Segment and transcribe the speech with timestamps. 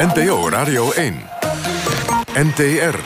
[0.00, 1.22] NPO Radio 1.
[2.34, 2.98] NTR.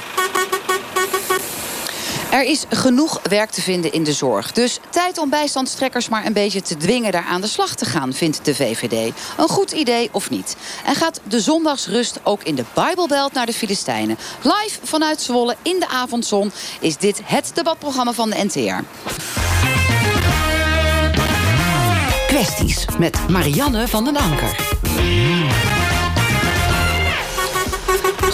[2.30, 4.52] Er is genoeg werk te vinden in de zorg.
[4.52, 8.12] Dus tijd om bijstandstrekkers maar een beetje te dwingen daar aan de slag te gaan,
[8.12, 9.12] vindt de VVD.
[9.36, 10.56] Een goed idee of niet?
[10.84, 14.18] En gaat de zondagsrust ook in de Bijbelbelt naar de Filistijnen?
[14.42, 18.84] Live vanuit Zwolle in de avondzon is dit het debatprogramma van de NTR.
[22.26, 24.56] Kwesties met Marianne van den Anker.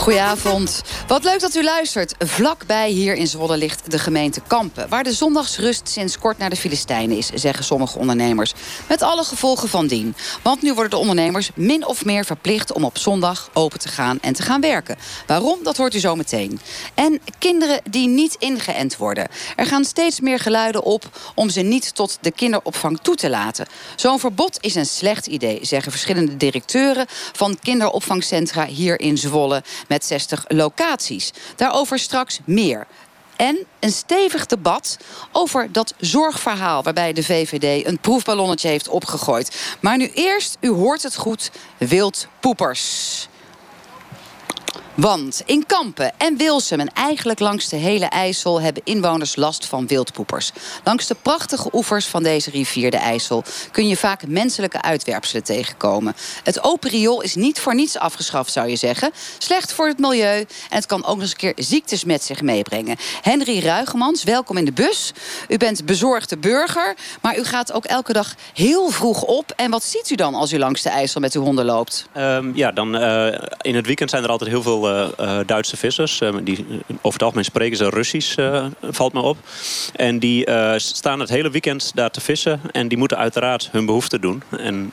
[0.00, 0.82] Goedenavond.
[1.06, 2.14] Wat leuk dat u luistert.
[2.18, 4.88] Vlakbij hier in Zwolle ligt de gemeente Kampen...
[4.88, 7.30] waar de zondagsrust sinds kort naar de Filistijnen is...
[7.34, 8.54] zeggen sommige ondernemers.
[8.88, 10.14] Met alle gevolgen van dien.
[10.42, 12.72] Want nu worden de ondernemers min of meer verplicht...
[12.72, 14.96] om op zondag open te gaan en te gaan werken.
[15.26, 15.58] Waarom?
[15.62, 16.60] Dat hoort u zo meteen.
[16.94, 19.28] En kinderen die niet ingeënt worden.
[19.56, 21.18] Er gaan steeds meer geluiden op...
[21.34, 23.66] om ze niet tot de kinderopvang toe te laten.
[23.96, 25.58] Zo'n verbod is een slecht idee...
[25.62, 31.32] zeggen verschillende directeuren van kinderopvangcentra hier in Zwolle met 60 locaties.
[31.56, 32.86] Daarover straks meer.
[33.36, 34.96] En een stevig debat
[35.32, 36.82] over dat zorgverhaal...
[36.82, 39.76] waarbij de VVD een proefballonnetje heeft opgegooid.
[39.80, 43.28] Maar nu eerst, u hoort het goed, wildpoepers.
[45.00, 48.60] Want in Kampen en Wilsum en eigenlijk langs de hele IJssel...
[48.60, 50.52] hebben inwoners last van wildpoepers.
[50.84, 53.44] Langs de prachtige oevers van deze rivier, de IJssel...
[53.70, 56.14] kun je vaak menselijke uitwerpselen tegenkomen.
[56.44, 59.10] Het open riool is niet voor niets afgeschaft, zou je zeggen.
[59.38, 62.42] Slecht voor het milieu en het kan ook nog eens een keer ziektes met zich
[62.42, 62.96] meebrengen.
[63.22, 65.12] Henry Ruigemans, welkom in de bus.
[65.48, 69.52] U bent bezorgde burger, maar u gaat ook elke dag heel vroeg op.
[69.56, 72.08] En wat ziet u dan als u langs de IJssel met uw honden loopt?
[72.16, 73.26] Um, ja, dan uh,
[73.60, 74.88] in het weekend zijn er altijd heel veel
[75.20, 76.20] uh, Duitse vissers.
[76.20, 78.34] Uh, die, over het algemeen spreken ze Russisch,
[78.82, 79.36] valt me op.
[79.94, 82.60] En die staan het hele weekend daar te vissen.
[82.72, 84.42] En die moeten uiteraard hun behoeften doen.
[84.50, 84.90] En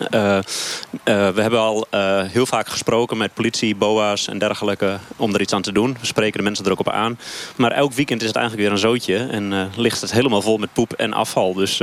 [1.04, 1.88] we hebben al
[2.32, 4.98] heel vaak gesproken met politie, boa's en dergelijke...
[5.16, 5.98] om er iets aan te doen.
[6.00, 7.20] We spreken de mensen er ook op aan.
[7.56, 9.18] Maar elk weekend is het eigenlijk weer een zootje.
[9.18, 11.54] En ligt het helemaal vol met poep en afval.
[11.54, 11.82] Dus.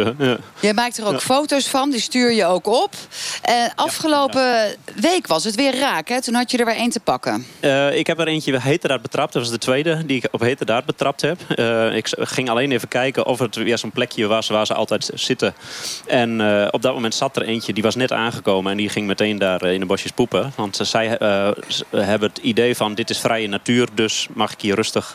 [0.61, 2.95] Jij maakt er ook foto's van, die stuur je ook op.
[3.75, 6.23] afgelopen week was het weer raak, hè?
[6.23, 7.47] Toen had je er weer één te pakken.
[7.61, 9.32] Uh, ik heb er eentje heterdaad betrapt.
[9.32, 11.41] Dat was de tweede die ik op heterdaad betrapt heb.
[11.56, 15.10] Uh, ik ging alleen even kijken of het weer zo'n plekje was waar ze altijd
[15.15, 15.55] zitten.
[16.06, 18.71] En uh, op dat moment zat er eentje, die was net aangekomen.
[18.71, 20.53] En die ging meteen daar in de bosjes poepen.
[20.56, 21.06] Want zij
[21.91, 23.88] hebben het idee van dit is vrije natuur.
[23.94, 25.15] Dus mag ik hier rustig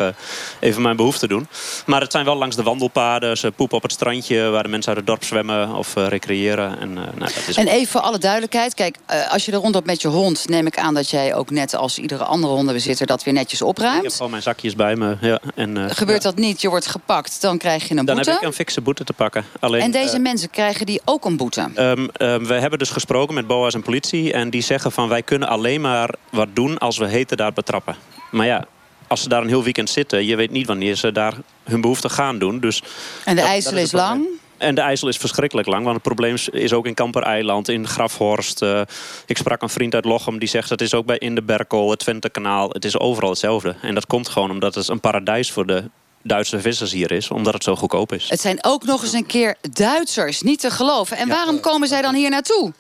[0.60, 1.48] even mijn behoefte doen.
[1.86, 3.38] Maar het zijn wel langs de wandelpaden.
[3.38, 6.80] Ze poepen op het strandje waar de mensen uit het dorp zwemmen of recreëren.
[6.80, 7.56] En, nou, dat is...
[7.56, 8.74] en even voor alle duidelijkheid.
[8.74, 8.98] Kijk,
[9.30, 11.98] als je er rondop met je hond, neem ik aan dat jij ook net als
[11.98, 13.98] iedere andere hondenbezitter dat weer netjes opruimt.
[13.98, 15.18] Ik heb gewoon mijn zakjes bij me.
[15.22, 18.24] Ja, en, uh, Gebeurt dat niet, je wordt gepakt, dan krijg je een boete?
[18.24, 19.46] Dan heb ik een fikse boete te pakken.
[19.60, 21.70] Alleen, en deze uh, mensen krijgen die ook een boete?
[21.76, 24.34] Um, um, we hebben dus gesproken met BOA's en politie.
[24.34, 27.96] En die zeggen van wij kunnen alleen maar wat doen als we heterdaad betrappen.
[28.32, 28.66] Maar ja,
[29.08, 30.26] als ze daar een heel weekend zitten...
[30.26, 32.60] je weet niet wanneer ze daar hun behoefte gaan doen.
[32.60, 32.84] Dus
[33.26, 34.26] en de IJssel is, is lang?
[34.60, 35.84] En de IJssel is verschrikkelijk lang.
[35.84, 38.62] Want het probleem is ook in Kampereiland, in Grafhorst.
[38.62, 38.82] Uh,
[39.26, 40.70] ik sprak een vriend uit Lochem die zegt...
[40.70, 42.70] dat is ook bij in de Berkel, het Twentekanaal.
[42.70, 43.76] Het is overal hetzelfde.
[43.82, 45.84] En dat komt gewoon omdat het een paradijs voor de
[46.24, 48.30] Duitse vissers hier is, omdat het zo goedkoop is.
[48.30, 51.18] Het zijn ook nog eens een keer Duitsers, niet te geloven.
[51.18, 52.74] En waarom komen zij dan hier naartoe?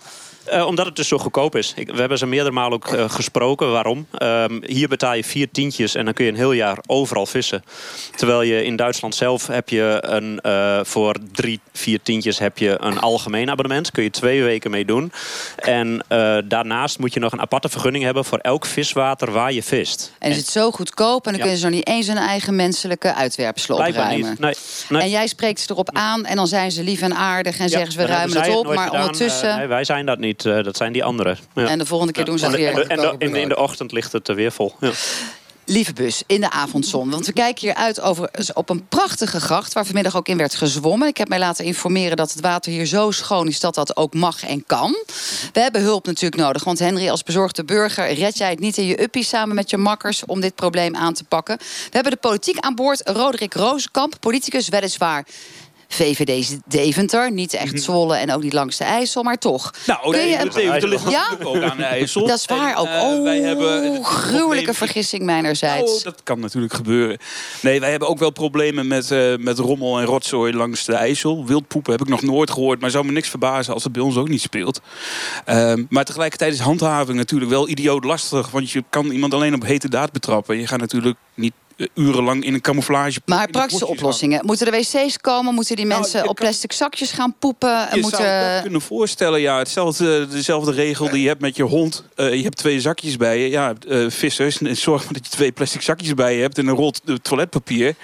[0.54, 1.74] Uh, omdat het dus zo goedkoop is.
[1.76, 3.72] Ik, we hebben ze meerdere malen ook uh, gesproken.
[3.72, 4.08] Waarom?
[4.24, 7.64] Um, hier betaal je vier tientjes en dan kun je een heel jaar overal vissen.
[8.16, 12.78] Terwijl je in Duitsland zelf heb je een, uh, voor drie, vier tientjes heb je
[12.82, 13.92] een algemeen abonnement.
[13.92, 15.12] Kun je twee weken mee doen.
[15.56, 16.04] En
[16.48, 20.14] daarnaast moet je nog een aparte vergunning hebben voor elk viswater waar je vist.
[20.20, 21.40] En is het zo goedkoop en dan ja.
[21.40, 24.36] kunnen ze nog niet eens hun eigen menselijke uitwerpselen opruimen.
[24.40, 24.54] Nee,
[24.90, 25.02] nee.
[25.02, 27.70] En jij spreekt ze erop aan en dan zijn ze lief en aardig en ja,
[27.70, 28.66] zeggen ze we ruimen het op.
[28.66, 29.02] Maar gedaan.
[29.02, 29.58] ondertussen.
[29.58, 30.39] nee, wij zijn dat niet.
[30.46, 31.38] Uh, dat zijn die anderen.
[31.56, 31.68] Ja.
[31.68, 32.88] En de volgende keer doen ze het weer.
[32.88, 34.76] En, in, de ochtend ligt het er weer vol.
[34.80, 34.92] Ja.
[35.66, 37.10] Lieve bus, in de avondzon.
[37.10, 39.74] Want we kijken hier uit over, op een prachtige gracht...
[39.74, 41.08] waar vanmiddag ook in werd gezwommen.
[41.08, 43.60] Ik heb mij laten informeren dat het water hier zo schoon is...
[43.60, 44.96] dat dat ook mag en kan.
[45.54, 46.64] We hebben hulp natuurlijk nodig.
[46.64, 48.14] Want Henry, als bezorgde burger...
[48.14, 50.26] red jij het niet in je uppie samen met je makkers...
[50.26, 51.58] om dit probleem aan te pakken.
[51.58, 53.02] We hebben de politiek aan boord.
[53.10, 55.26] Roderick Rozenkamp, politicus weliswaar
[55.92, 57.32] VVD Deventer.
[57.32, 57.82] Niet echt mhm.
[57.82, 59.74] Zwolle en ook niet langs de IJssel, maar toch.
[59.86, 60.50] Nou, nee, een...
[60.50, 61.38] Deventer ligt ja?
[61.44, 62.28] ook aan de IJssel.
[62.28, 62.86] Dat is waar ook.
[62.86, 65.98] Uh, oh, wij hebben gruwelijke vergissing mijnerzijds.
[65.98, 67.18] Oh, dat kan natuurlijk gebeuren.
[67.62, 71.46] Nee, wij hebben ook wel problemen met, uh, met rommel en rotzooi langs de IJssel.
[71.46, 74.16] Wildpoepen heb ik nog nooit gehoord, maar zou me niks verbazen als het bij ons
[74.16, 74.82] ook niet speelt.
[75.50, 79.64] Uh, maar tegelijkertijd is handhaving natuurlijk wel idioot lastig, want je kan iemand alleen op
[79.64, 80.60] hete daad betrappen.
[80.60, 81.54] Je gaat natuurlijk niet
[81.96, 83.20] urenlang in een camouflage.
[83.26, 84.46] Maar praktische oplossingen.
[84.46, 85.54] Moeten er wc's komen?
[85.54, 87.70] Moeten die Nou, mensen op kan- plastic zakjes gaan poepen?
[87.94, 88.20] Je moeten...
[88.24, 89.58] zou je dat kunnen voorstellen, ja.
[89.58, 92.04] Hetzelfde, dezelfde regel die je hebt met je hond.
[92.16, 93.50] Eh, je hebt twee zakjes bij je.
[93.50, 96.58] Ja, eh, vissers, en zorg maar dat je twee plastic zakjes bij je hebt...
[96.58, 97.96] en een rol eh, toiletpapier.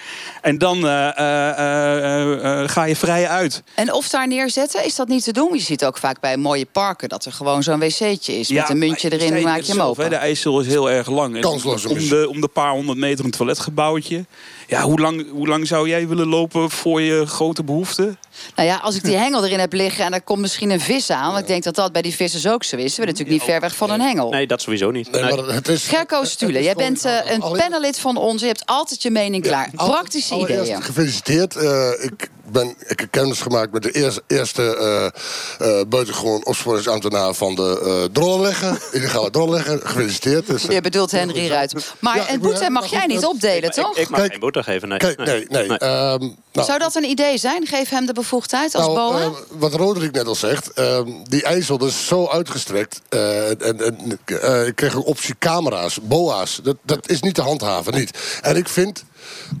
[0.42, 3.62] En dan eh, eh, eh, eh, ga je vrij uit.
[3.74, 5.54] En of daar neerzetten, is dat niet te doen?
[5.54, 8.48] Je ziet ook vaak bij mooie parken dat er gewoon zo'n wc'tje is.
[8.48, 10.10] met een muntje erin, maak je hem zelf, open.
[10.10, 11.34] de IJssel is heel erg lang.
[11.34, 13.30] En Kansloze om, de, om de paar honderd meter een
[13.74, 14.24] toiletgebouwtje.
[14.66, 18.16] Ja, hoe lang, hoe lang zou jij willen lopen voor je grote behoefte?
[18.54, 21.10] Nou ja, als ik die hengel erin heb liggen en er komt misschien een vis
[21.10, 21.28] aan...
[21.30, 22.94] want ik denk dat dat bij die vissers ook zo is.
[22.94, 24.30] Ze willen natuurlijk niet ver weg van een hengel.
[24.30, 25.10] Nee, dat sowieso niet.
[25.10, 25.86] Nee, maar het is...
[25.86, 28.40] Gerco Stule, jij bent eh, een panelid van ons.
[28.40, 29.70] Je hebt altijd je mening klaar.
[29.74, 30.82] Praktische ideeën.
[30.82, 31.56] Gefeliciteerd.
[31.56, 37.34] Eh, ik, ben, ik heb kennis gemaakt met de eerste, eerste eh, eh, buitengewoon opsporingsambtenaar
[37.34, 38.78] van de eh drollenlegger.
[38.92, 39.80] Illegale drollenlegger.
[39.82, 40.46] Gefeliciteerd.
[40.46, 41.74] Dus, Je bedoelt Henry Ruit.
[41.98, 43.24] Maar Ja, een boete mag jij niet
[43.60, 43.96] toch?
[43.96, 44.98] Ik, ik mag Kijk- geen boete geven, nee.
[44.98, 45.68] Kijk, nee, nee.
[45.68, 45.78] Nee.
[45.78, 46.18] ehm,
[46.52, 47.66] nou, Zou dat een idee zijn?
[47.66, 49.20] Geef hem de bevoegdheid als nou, BOA?
[49.20, 53.00] eh, wat Roderick net al zegt, ehm, die IJssel is zo uitgestrekt.
[53.08, 56.60] eh, en, en, eh, ik kreeg een optie camera's, boa's.
[56.62, 58.38] Dat, dat is niet te handhaven, niet.
[58.42, 59.04] En ik vind,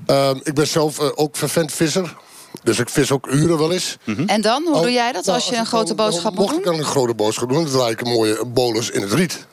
[0.06, 2.16] ehm, ik ben zelf eh, ook vervent visser.
[2.62, 3.96] Dus ik vis ook uren wel eens.
[4.26, 4.62] En dan?
[4.66, 6.58] Hoe Oh, doe jij dat nou, als je een ik grote boodschap moet Mocht doen?
[6.58, 9.46] ik dan een grote boodschap doen, dan draai ik een mooie bolus in het riet.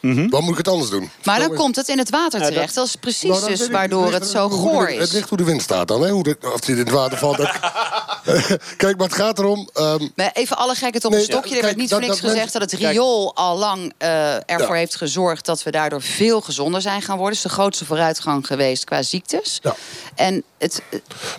[0.00, 1.10] Waar moet ik het anders doen?
[1.24, 2.74] Maar dan is- komt het in het water Ja, dat- terecht.
[2.74, 5.14] Dat is precies Nou, dan dus waardoor ligt het zo goor wind- Het is.
[5.14, 6.10] ligt hoe de wind staat dan, hè?
[6.10, 7.36] Hoe de, of die in het water valt.
[7.36, 7.50] dat-
[8.76, 9.68] Kijk, maar het gaat erom...
[9.74, 11.44] ehm, Maar even alle gekheid op een Nee, stokje.
[11.48, 14.66] Er kijk, werd niet voor niks dat gezegd dat het riool al lang eh, ervoor
[14.68, 14.72] Ja.
[14.74, 17.36] heeft gezorgd dat we daardoor veel gezonder zijn gaan worden.
[17.36, 19.58] Het is de grootste vooruitgang geweest qua ziektes.
[19.62, 19.74] Ja.
[20.14, 20.82] En het,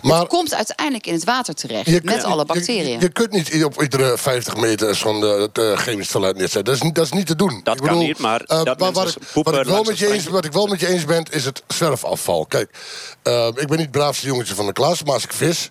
[0.02, 2.84] het komt uiteindelijk in het water terecht Je met kunt- alle bacteriën.
[2.90, 6.64] Je, je kunt niet op iedere 50 meter zo'n eh, het, eh, chemisch toilet neerzetten.
[6.64, 7.60] Dat is, niet- dat is niet te doen.
[7.64, 8.60] Dat kan niet, maar eh,
[9.08, 11.24] ik- wat, ik wel met je een eens, wat ik wel met je eens ben,
[11.30, 12.46] is het zwerfafval.
[12.46, 12.70] Kijk,
[13.22, 15.70] eh, ik ben niet het braafste jongetje van de klas, maar als ik vis...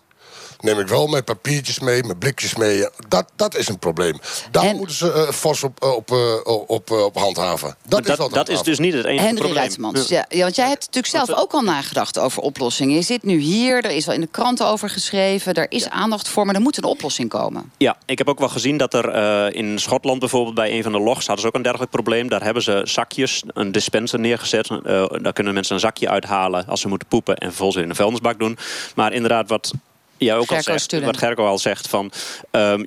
[0.61, 2.88] neem ik wel mijn papiertjes mee, mijn blikjes mee.
[3.07, 4.19] Dat, dat is een probleem.
[4.51, 7.75] Daar En- moeten ze eh, fors op, eh, op, eh, op, eh, op handhaven.
[7.88, 9.57] Dat, Maar is dat, dat is dus niet het enige Henry probleem.
[9.63, 10.25] Ruitmans, ja.
[10.29, 12.95] ja, want jij hebt natuurlijk zelf ook al nagedacht over oplossingen.
[12.95, 16.27] Je zit nu hier, er is al in de krant over geschreven, er is aandacht
[16.29, 17.71] voor, maar er moet een oplossing komen.
[17.77, 20.91] Ja, ik heb ook wel gezien dat er eh, in Schotland bijvoorbeeld bij een van
[20.91, 22.29] de logs hadden ze ook een dergelijk probleem.
[22.29, 24.69] Daar hebben ze zakjes, een dispenser neergezet.
[24.69, 27.95] Eh, daar kunnen mensen een zakje uithalen als ze moeten poepen en vervolgens in een
[27.95, 28.57] vuilnisbak doen.
[28.95, 29.71] Maar inderdaad, wat
[30.19, 31.06] jij ook al Gerco zegt, Stullen.
[31.06, 32.12] wat Gerco al zegt van.
[32.51, 32.86] ehm,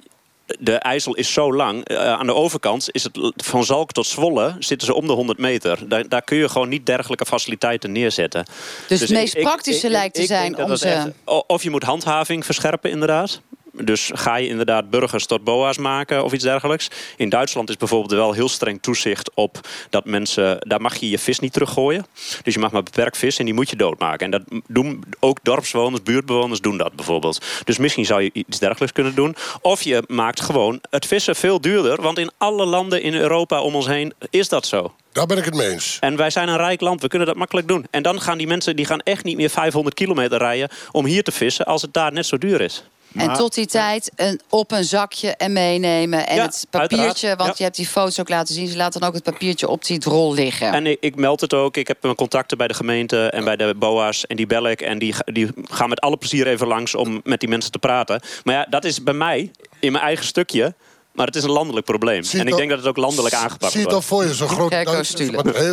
[0.58, 1.84] de IJssel is zo lang.
[1.84, 5.38] Eh, aan de overkant is het van Zalk tot Zwolle zitten ze om de 100
[5.38, 5.88] meter.
[5.88, 8.44] Daar, daar kun je gewoon niet dergelijke faciliteiten neerzetten.
[8.88, 11.08] Dus het ik- meest ik- praktische ik- lijkt te ik zijn om ze- echt-
[11.46, 13.40] Of je moet handhaving verscherpen, inderdaad.
[13.72, 16.88] Dus ga je inderdaad burgers tot boa's maken of iets dergelijks.
[17.16, 19.60] In Duitsland is bijvoorbeeld wel heel streng toezicht op
[19.90, 20.56] dat mensen...
[20.60, 22.06] daar mag je je vis niet teruggooien.
[22.42, 24.24] Dus je mag maar beperkt vis en die moet je doodmaken.
[24.24, 27.44] En dat doen ook dorpsbewoners, buurtbewoners doen dat bijvoorbeeld.
[27.64, 29.36] Dus misschien zou je iets dergelijks kunnen doen.
[29.60, 32.02] Of je maakt gewoon het vissen veel duurder.
[32.02, 34.92] Want in alle landen in Europa om ons heen is dat zo.
[35.12, 35.96] Daar ben ik het mee eens.
[36.00, 37.86] En wij zijn een rijk land, we kunnen dat makkelijk doen.
[37.90, 41.22] En dan gaan die mensen die gaan echt niet meer 500 kilometer rijden om hier
[41.22, 42.84] te vissen als het daar net zo duur is.
[43.14, 46.26] En tot die tijd een, op een zakje en meenemen.
[46.26, 47.54] En Ja, het papiertje, uiteraard, want ja.
[47.56, 48.68] je hebt die foto's ook laten zien.
[48.68, 50.72] Ze laten dan ook het papiertje op die drol liggen.
[50.72, 51.76] En ik, ik meld het ook.
[51.76, 54.26] Ik heb mijn contacten bij de gemeente en bij de BOA's.
[54.26, 54.80] En die bel ik.
[54.80, 58.20] En die, die gaan met alle plezier even langs om met die mensen te praten.
[58.44, 59.50] Maar ja, dat is bij mij
[59.80, 60.74] in mijn eigen stukje.
[61.12, 62.22] Maar het is een landelijk probleem.
[62.32, 64.10] En ik het denk dat het ook landelijk aangepakt Zie je het wordt.
[64.10, 65.10] al voor je, zo'n groot Duits,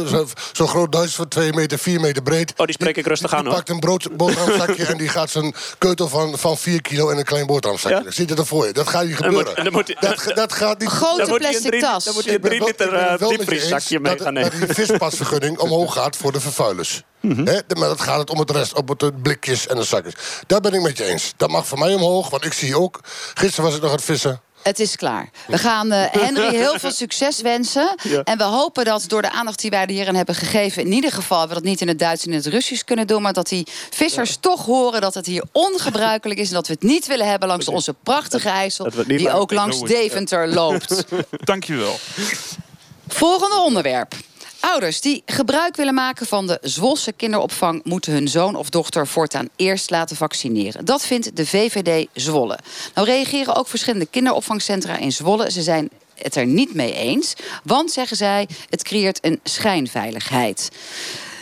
[0.09, 2.53] zo- zo'n groot Duits van 2 meter, 4 meter breed.
[2.57, 3.53] Oh, die spreek ik rustig Die aan hoor.
[3.55, 7.23] pakt een brood, boterhamzakje en die gaat zijn keutel van, van 4 kilo in een
[7.23, 8.01] klein boterhamzakje.
[8.03, 8.11] Ja.
[8.11, 8.73] Zie je dat voor je?
[8.73, 9.57] Dat gaat niet En dan moet- gebeuren.
[9.57, 12.03] en dan moet hij- dat, dat gaat niet Grote Dan een plastic drie- tas.
[12.03, 14.33] dan moet ben drie wel- liter ik ben het eh, je diepvrieszakje mee dat- gaan
[14.33, 14.49] nemen.
[14.59, 17.01] Dat die vispasvergunning omhoog gaat voor de vervuilers.
[17.19, 17.43] Mhm.
[17.43, 20.13] Maar dat gaat het om het rest, op het blikjes en de zakjes.
[20.47, 21.33] Daar ben ik met je eens.
[21.37, 22.99] Dat mag voor mij omhoog, want ik zie ook...
[23.33, 24.41] Gisteren was ik nog aan het vissen.
[24.61, 25.29] Het is klaar.
[25.47, 27.95] We gaan eh, Henry heel veel succes wensen.
[28.03, 28.23] Ja.
[28.23, 30.81] En we hopen dat door de aandacht die wij er hierin hebben gegeven...
[30.81, 33.21] in ieder geval we dat niet in het Duits en in het Russisch kunnen doen...
[33.21, 36.47] maar dat die vissers toch horen dat het hier ongebruikelijk is...
[36.47, 38.89] en dat we het niet willen hebben langs onze prachtige IJssel...
[39.07, 39.79] Die ook langs.
[39.81, 41.03] Deventer loopt.
[41.43, 41.99] Dankjewel.
[43.07, 44.15] Volgende onderwerp.
[44.59, 47.83] Ouders die gebruik willen maken van de Zwolse kinderopvang...
[47.83, 50.85] moeten hun zoon of dochter voortaan eerst laten vaccineren.
[50.85, 52.59] Dat vindt de VVD Zwolle.
[52.93, 55.51] Nou reageren ook verschillende kinderopvangcentra in Zwolle.
[55.51, 57.33] Ze zijn het er niet mee eens.
[57.63, 60.69] Want, zeggen zij, het creëert een schijnveiligheid.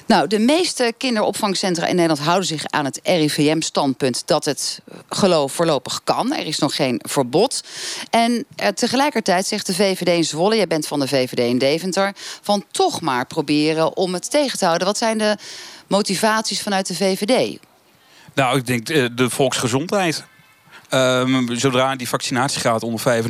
[0.07, 6.01] Nou, de meeste kinderopvangcentra in Nederland houden zich aan het RIVM-standpunt dat het geloof voorlopig
[6.03, 6.33] kan.
[6.33, 7.63] Er is nog geen verbod.
[8.09, 12.13] En eh, tegelijkertijd zegt de VVD in Zwolle, jij bent van de VVD in Deventer,
[12.41, 14.87] van toch maar proberen om het tegen te houden.
[14.87, 15.37] Wat zijn de
[15.87, 17.59] motivaties vanuit de VVD?
[18.33, 20.25] Nou, ik denk eh, de volksgezondheid.
[20.89, 23.23] Um, zodra die vaccinatiegraad onder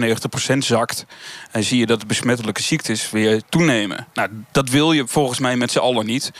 [0.54, 1.06] 95% zakt,
[1.52, 4.08] en zie je dat de besmettelijke ziektes weer toenemen.
[4.14, 6.32] Nou, dat wil je volgens mij met z'n allen niet.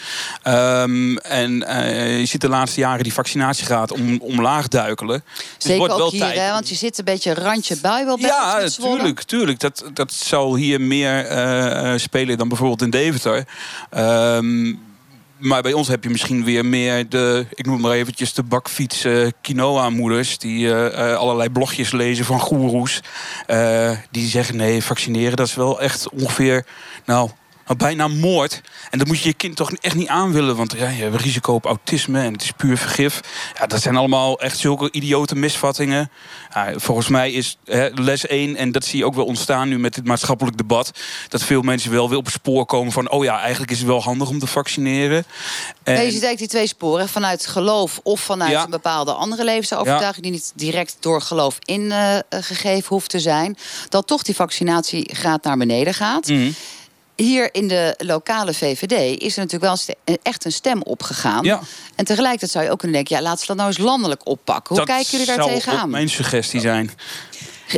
[0.44, 5.24] Um, en uh, je ziet de laatste jaren die vaccinatiegraad om, omlaag duikelen.
[5.36, 6.38] Dus Zeker wordt ook wel hier, tijd...
[6.38, 9.60] hè, want je zit een beetje randje bui wel bij Ja, tuurlijk, tuurlijk.
[9.60, 13.46] Dat, dat zal hier meer uh, spelen dan bijvoorbeeld in Deventer.
[13.98, 14.87] Um,
[15.40, 19.06] maar bij ons heb je misschien weer meer de, ik noem maar eventjes de bakfiets
[19.06, 20.38] uh, quinoa-moeders.
[20.38, 23.02] Die uh, allerlei blogjes lezen van goeroes.
[24.12, 26.66] Die zeggen nee, vaccineren dat is wel echt ongeveer,
[27.06, 27.30] nou,
[27.76, 28.62] bijna moord.
[28.90, 30.56] En dat moet je je kind toch echt niet aan willen.
[30.56, 33.22] Want ja, je hebt risico op autisme en het is puur vergif.
[33.60, 36.12] Ja, dat zijn allemaal echt zulke idiote misvattingen.
[36.54, 37.58] Ja, volgens mij is
[37.94, 40.92] les 1, en dat zie je ook wel ontstaan nu met dit maatschappelijk debat...
[41.28, 43.12] dat veel mensen wel weer op het spoor komen van...
[43.12, 45.26] oh ja, eigenlijk is het wel handig om te vaccineren.
[45.84, 45.94] En...
[45.94, 47.10] je ziet eigenlijk die twee sporen.
[47.10, 50.24] Vanuit geloof of vanuit een bepaalde andere levensovertuiging...
[50.24, 53.58] die niet direct door geloof ingegeven uh, hoeft te zijn.
[53.90, 56.28] Dat toch die vaccinatiegraad naar beneden gaat.
[56.28, 56.56] Mm
[57.24, 61.44] hier in de lokale VVD is er natuurlijk wel echt een stem opgegaan.
[61.44, 61.62] Ja.
[61.96, 63.16] En tegelijkertijd zou je ook kunnen denken...
[63.16, 64.76] ja, laten we dat nou eens landelijk oppakken.
[64.76, 65.62] Hoe kijken jullie daar tegenaan?
[65.64, 66.92] Dat zou mijn suggestie zijn.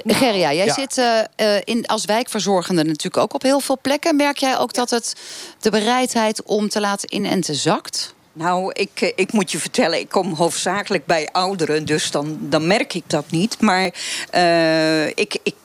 [0.05, 4.15] Gerria, jij zit uh, in, als wijkverzorgende natuurlijk ook op heel veel plekken.
[4.15, 5.15] Merk jij ook dat het
[5.59, 8.13] de bereidheid om te laten inenten zakt?
[8.33, 12.67] Nou, ik, eh, ik moet je vertellen, ik kom hoofdzakelijk bij ouderen, dus dan, dan
[12.67, 13.61] merk ik dat niet.
[13.61, 13.93] Maar
[14.35, 15.55] uh, ik, ik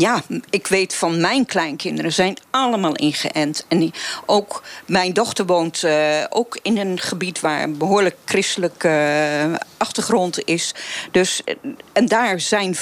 [0.00, 3.64] ja, ik weet van mijn kleinkinderen zijn allemaal ingeënt.
[3.68, 3.92] En
[4.26, 10.44] ook mijn dochter woont uh, ook in een gebied waar een behoorlijk christelijke uh, achtergrond
[10.44, 10.74] is.
[11.10, 11.42] Dus,
[11.92, 12.76] en daar zijn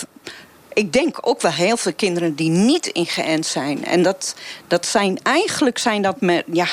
[0.77, 3.85] ik denk ook wel heel veel kinderen die niet ingeënt zijn.
[3.85, 4.35] En dat,
[4.67, 6.67] dat zijn eigenlijk zijn dat met, ja,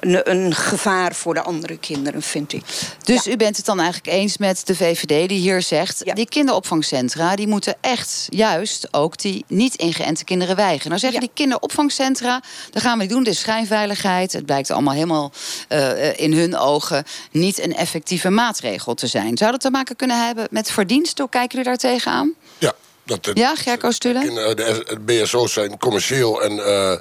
[0.00, 2.62] een, een, gevaar voor de andere kinderen, vind ik.
[3.04, 6.14] Dus u bent het dan eigenlijk eens met de VVD die hier zegt...
[6.14, 10.88] die kinderopvangcentra die moeten echt juist ook die niet ingeënte kinderen weigeren.
[10.88, 14.32] Nou zeggen die kinderopvangcentra, daar gaan we doen, de schijnveiligheid.
[14.32, 15.32] Het blijkt allemaal helemaal
[15.68, 19.36] uh, in hun ogen niet een effectieve maatregel te zijn.
[19.38, 21.18] Zou dat te maken kunnen hebben met verdienst?
[21.18, 22.34] Hoe kijken jullie daar tegenaan?
[22.58, 22.74] Ja,
[23.10, 24.22] dat ja, Gerco Stullen?
[24.22, 26.42] Eh, de BSO's zijn commercieel.
[26.42, 26.92] En uh,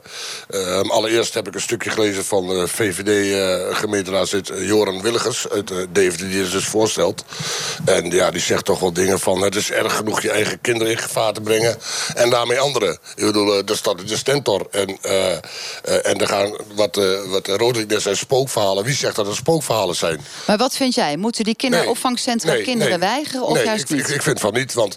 [0.50, 6.42] uh, allereerst heb ik een stukje gelezen van uh, VVD-gemeenteraadslid Joran Willigers uit Deventer, die
[6.42, 7.24] het dus voorstelt.
[7.86, 10.94] En ja, die zegt toch wel dingen van: het is erg genoeg je eigen kinderen
[10.94, 11.78] in gevaar te brengen.
[12.16, 12.98] En daarmee anderen.
[13.16, 14.68] Ik bedoel, er staat de Stentor.
[14.72, 14.98] En,
[16.04, 18.84] en er gaan, wat, wat Roderick net zei, spookverhalen.
[18.84, 20.22] Wie zegt dat er spookverhalen zijn?
[20.48, 21.18] Maar wat vind jij?
[21.18, 24.00] Moeten die kinderopvangcentra kinderen weigeren of juist niet?
[24.00, 24.96] Ik, ik vind van niet, want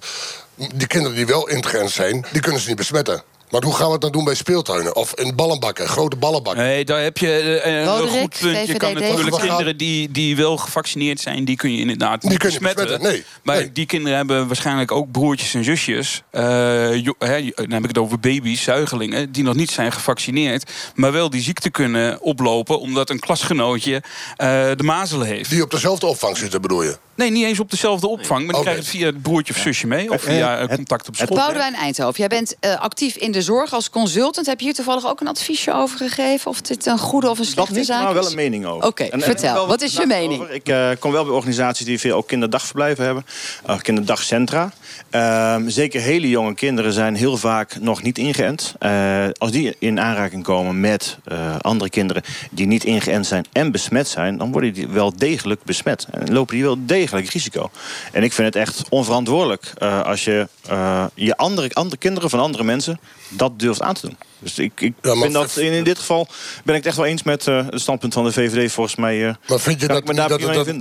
[0.75, 3.23] die kinderen die wel ingeënt zijn, die kunnen ze niet besmetten.
[3.53, 4.97] Maar hoe gaan we het dan doen bij speeltuinen?
[4.97, 6.65] Of in ballenbakken, grote ballenbakken?
[6.65, 8.67] Nee, daar heb je uh, een goed punt.
[8.67, 11.45] Je kan natuurlijk kinderen die, die wel gevaccineerd zijn...
[11.45, 13.03] die kun je inderdaad niet besmetten.
[13.03, 16.23] Nee, maar die kinderen hebben waarschijnlijk ook broertjes en zusjes.
[16.33, 16.43] Uh,
[17.55, 19.33] dan heb ik het over baby's, zuigelingen...
[19.33, 20.71] die nog niet zijn gevaccineerd...
[20.95, 22.81] maar wel die ziekte kunnen oplopen...
[22.81, 24.03] omdat een klasgenootje uh,
[24.77, 25.51] de mazelen heeft.
[25.51, 26.97] Die op dezelfde opvang zitten, bedoel je?
[27.15, 28.45] Nee, niet eens op dezelfde opvang.
[28.45, 30.11] Maar die krijgen het via het broertje of zusje mee.
[30.11, 31.37] Of via contact op school.
[31.37, 34.47] Boudewijn Eindhoven, jij bent actief in de zorg als consultant.
[34.47, 36.51] Heb je hier toevallig ook een adviesje over gegeven?
[36.51, 38.05] Of dit een goede of een slechte niet, zaak is?
[38.05, 38.89] maar wel een mening over.
[38.89, 39.67] Oké, vertel.
[39.67, 40.49] Wat is je mening?
[40.49, 43.27] Ik uh, kom wel bij organisaties die veel ook kinderdagverblijven hebben.
[43.69, 44.73] Uh, kinderdagcentra.
[45.11, 48.75] Uh, zeker hele jonge kinderen zijn heel vaak nog niet ingeënt.
[48.81, 51.19] Uh, als die in aanraking komen met
[51.61, 54.39] andere kinderen die niet ingeënt zijn en besmet zijn...
[54.39, 56.07] dan worden die wel degelijk besmet.
[56.11, 57.71] En lopen die wel degelijk risico.
[58.13, 59.73] En ik vind het echt onverantwoordelijk
[60.05, 60.49] als je
[61.15, 64.17] je andere, andere kinderen van andere mensen dat durft aan te doen.
[64.43, 66.27] Dus ik, ik ben dat in, in, dit geval
[66.65, 68.73] ben ik het echt wel eens met uh, het standpunt van de VVD.
[68.73, 69.17] Volgens mij.
[69.17, 70.81] Uh, maar vind je dat, dat, dat, dat, dat, het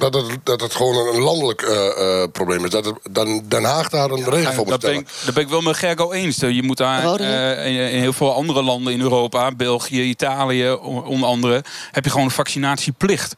[0.00, 2.70] dat, het, dat het gewoon een landelijk uh, probleem is?
[2.70, 4.96] Dat het, dan Den Haag daar een ja, regel voor moet stellen?
[4.96, 6.36] Ben ik, dat ben ik wel met Gergo eens.
[6.36, 11.64] Je moet daar in, in, heel veel andere landen in Europa, België, Italië onder andere,
[11.92, 13.34] heb je gewoon een vaccinatieplicht.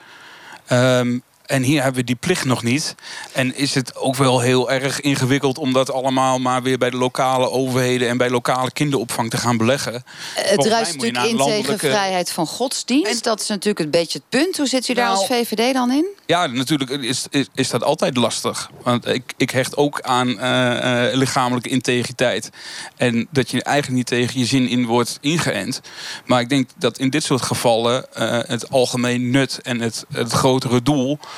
[0.72, 2.94] Um, En hier hebben we die plicht nog niet.
[3.32, 6.96] En is het ook wel heel erg ingewikkeld om dat allemaal maar weer bij de
[6.96, 10.04] lokale overheden en bij lokale kinderopvang te gaan beleggen.
[10.34, 13.24] Het ruist natuurlijk in tegen vrijheid van godsdienst.
[13.24, 14.56] Dat is natuurlijk een beetje het punt.
[14.56, 16.06] Hoe zit u daar Nou, als VVD dan in?
[16.26, 18.70] Ja, natuurlijk is, is, is dat altijd lastig.
[18.82, 22.50] Want ik, ik hecht ook aan eh, eh, lichamelijke integriteit.
[22.96, 25.80] En dat je eigenlijk niet tegen je zin in wordt ingeënt.
[26.26, 30.32] Maar ik denk dat in dit soort gevallen eh, het algemeen nut en het, het
[30.32, 31.28] grotere doel eh,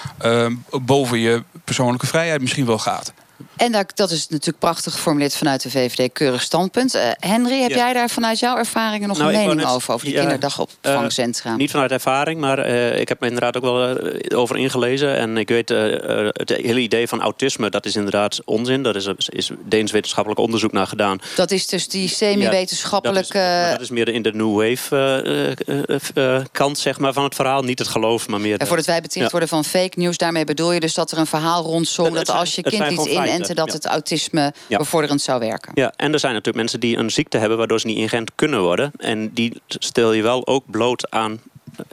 [0.82, 3.12] boven je persoonlijke vrijheid misschien wel gaat.
[3.56, 6.12] En dat, dat is natuurlijk prachtig geformuleerd vanuit de VVD.
[6.12, 6.94] Keurig standpunt.
[6.94, 7.76] Eh, Henry, heb Ja.
[7.76, 9.94] jij daar vanuit jouw ervaringen nog Nou, een mening net- over?
[9.94, 11.56] Over die ja, kinderdagopvangcentra?
[11.56, 15.16] Niet vanuit ervaring, maar eh, ik heb me inderdaad ook wel eh, over ingelezen.
[15.16, 18.82] En ik weet, eh, eh, het hele idee van autisme, dat is inderdaad onzin.
[18.82, 21.18] Daar is, is Deens wetenschappelijk onderzoek naar gedaan.
[21.36, 23.38] dat is dus die Dat semi-wetenschappelijke...
[23.38, 27.24] maar dat is meer in de New Wave eh, eh, eh, kant zeg maar, van
[27.24, 27.62] het verhaal.
[27.62, 28.58] Niet het geloof, maar meer...
[28.58, 29.30] En voordat wij beticht Ja.
[29.30, 32.14] worden van fake news, daarmee bedoel je dus dat er een verhaal rondzong...
[32.14, 35.72] Dat als je kind zijn liet dat het autisme bevorderend zou werken.
[35.74, 38.60] Ja, en er zijn natuurlijk mensen die een ziekte hebben waardoor ze niet ingeënt kunnen
[38.60, 38.92] worden.
[38.98, 41.40] En die stel je wel ook bloot aan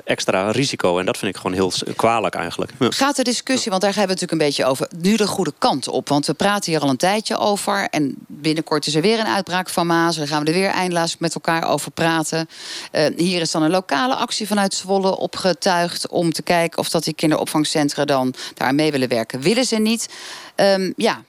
[0.04, 1.00] extra risico.
[1.00, 2.72] En dat vind ik gewoon heel kwalijk eigenlijk.
[2.80, 2.90] Ja.
[2.90, 5.88] Gaat de discussie, want daar hebben we natuurlijk een beetje over, nu de goede kant
[5.88, 6.10] op?
[6.10, 7.88] Want we praten hier al een tijdje over.
[7.90, 10.16] En binnenkort is er weer een uitbraak van Maas.
[10.16, 12.50] Dan gaan we er weer eindeloos met elkaar over praten.
[12.92, 17.04] Eh, hier is dan een lokale actie vanuit Zwolle opgetuigd om te kijken of dat
[17.04, 19.42] die kinderopvangcentra dan daar mee willen werken.
[19.42, 20.10] Willen ze niet?
[20.56, 21.24] Ehm, ja.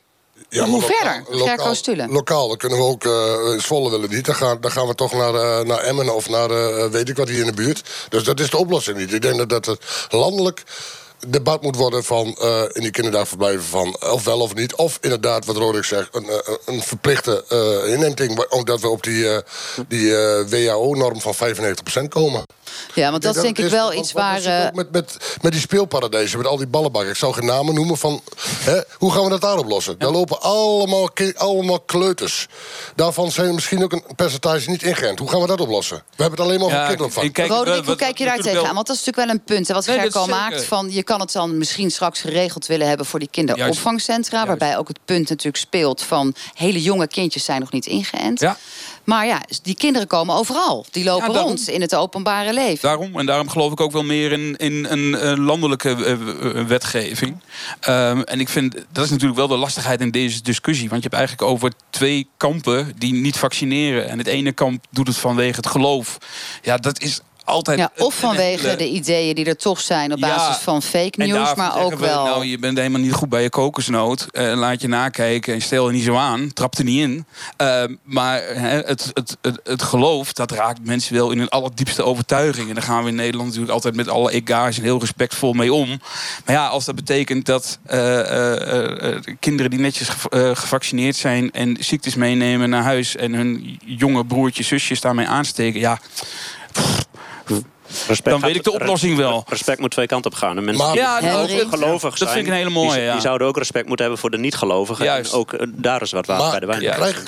[0.55, 1.23] Ja, Hoe verder?
[1.29, 2.11] lokaal- Gerco Stulen.
[2.11, 4.25] Lokaal, dan kunnen we ook eh, in Zwolle willen niet.
[4.25, 7.17] Dan gaan, dan gaan we toch naar, eh, naar Emmen of naar eh, weet ik
[7.17, 7.83] wat hier in de buurt.
[8.09, 9.13] Dus dat is de oplossing niet.
[9.13, 10.63] Ik denk dat, dat het landelijk
[11.27, 14.75] debat moet worden van eh, in die kinderdagverblijven van of wel of niet.
[14.75, 18.35] Of inderdaad, wat Roderick zegt, een, eh, een verplichte eh, inenting.
[18.37, 19.39] maar Ook dat we op die, eh,
[19.89, 22.43] die eh, WHO-norm van 95% komen.
[22.95, 24.45] ja, want dat is denk ik wel want- iets waar...
[24.45, 27.11] eh, ook Met, met, met die speelparadijzen, met al die ballenbakken.
[27.11, 28.21] Ik zou geen namen noemen van...
[28.39, 29.99] Hè, hoe gaan we dat daar oplossen?
[29.99, 32.47] Daar lopen allemaal, allemaal kleuters.
[32.95, 35.19] Daarvan zijn er misschien ook een percentage niet ingeënt.
[35.19, 35.97] Hoe gaan we dat oplossen?
[35.97, 37.37] We hebben het alleen maar over Ja, kinderopvang.
[37.49, 38.75] Roderick, hoe kijk je daar tegenaan?
[38.75, 39.69] Want dat is natuurlijk wel een punt.
[39.69, 40.29] hè, Wat Nee, zeker.
[40.29, 40.93] maakt van...
[40.93, 43.07] je kan het dan misschien straks geregeld willen hebben...
[43.07, 44.37] voor die kinderopvangcentra.
[44.37, 44.49] Juist.
[44.49, 46.35] Waarbij ook het punt natuurlijk speelt van...
[46.55, 48.41] hele jonge kindjes zijn nog niet ingeënt.
[48.41, 48.57] Ja.
[49.05, 50.87] Maar ja, die kinderen komen overal.
[50.91, 51.51] Die lopen Ja, daarom.
[51.51, 52.89] rond in het openbare leven.
[52.89, 57.41] Daarom, en daarom geloof ik ook wel meer in, in een landelijke eh, eh, wetgeving.
[57.81, 60.89] Ehm, en ik vind, dat is natuurlijk wel de lastigheid in deze discussie.
[60.89, 64.09] Want je hebt eigenlijk over twee kampen die niet vaccineren.
[64.09, 66.19] En het ene kamp doet het vanwege het geloof.
[66.63, 67.79] Ja, dat is altijd...
[67.79, 71.55] Ja, of vanwege de ideeën die er toch zijn op Ja, basis van fake news,
[71.55, 72.25] maar ook we, wel.
[72.25, 74.27] Nou, je bent helemaal niet goed bij je kokosnoot.
[74.31, 76.53] Eh, laat je nakijken en stel je niet zo aan.
[76.53, 77.27] Trap er niet in.
[77.57, 82.05] Eh, maar hè, het, het, het, het geloof, dat raakt mensen wel in hun allerdiepste
[82.05, 82.69] overtuiging.
[82.69, 85.73] En daar gaan we in Nederland natuurlijk altijd met alle ega's en heel respectvol mee
[85.73, 85.89] om.
[86.45, 87.99] Maar ja, als dat betekent dat eh,
[89.41, 91.51] kinderen die netjes gev- gevaccineerd zijn...
[91.51, 93.17] en ziektes meenemen naar huis...
[93.17, 95.81] en hun jonge broertjes, zusjes daarmee aansteken...
[95.81, 95.99] ja,
[97.51, 99.45] w Respect Dan weet ik de oplossing wel.
[99.49, 100.57] Respect moet twee kanten op gaan.
[100.57, 103.03] En mensen Maar- die ja dat- gelovig dat zijn, vind ik een hele mooie, die,
[103.03, 103.13] ja.
[103.13, 105.05] die zouden ook respect moeten hebben voor de niet-gelovigen.
[105.05, 105.33] Juist.
[105.33, 106.81] En ook eh, daar is wat water bij de wijn.
[106.81, 107.23] ja, krijg,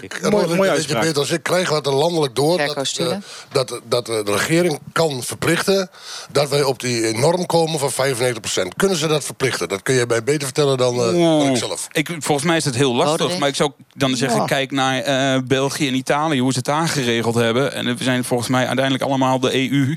[0.56, 3.24] Mooi- als ik krijg wat er landelijk door dat, eh, Stulen.
[3.52, 5.90] dat, dat eh, de regering kan verplichten
[6.32, 8.74] dat wij op die norm komen van 95%.
[8.76, 9.68] Kunnen ze dat verplichten?
[9.68, 11.88] Dat kun je mij beter vertellen dan, eh, dan ik zelf.
[11.92, 13.38] Ik, volgens mij is het heel lastig.
[13.38, 14.44] Maar ik zou dan zeggen, Ja.
[14.46, 17.72] kijk naar eh, België en Italië, hoe ze het daar geregeld hebben.
[17.72, 19.96] En we zijn volgens mij uiteindelijk allemaal de EU.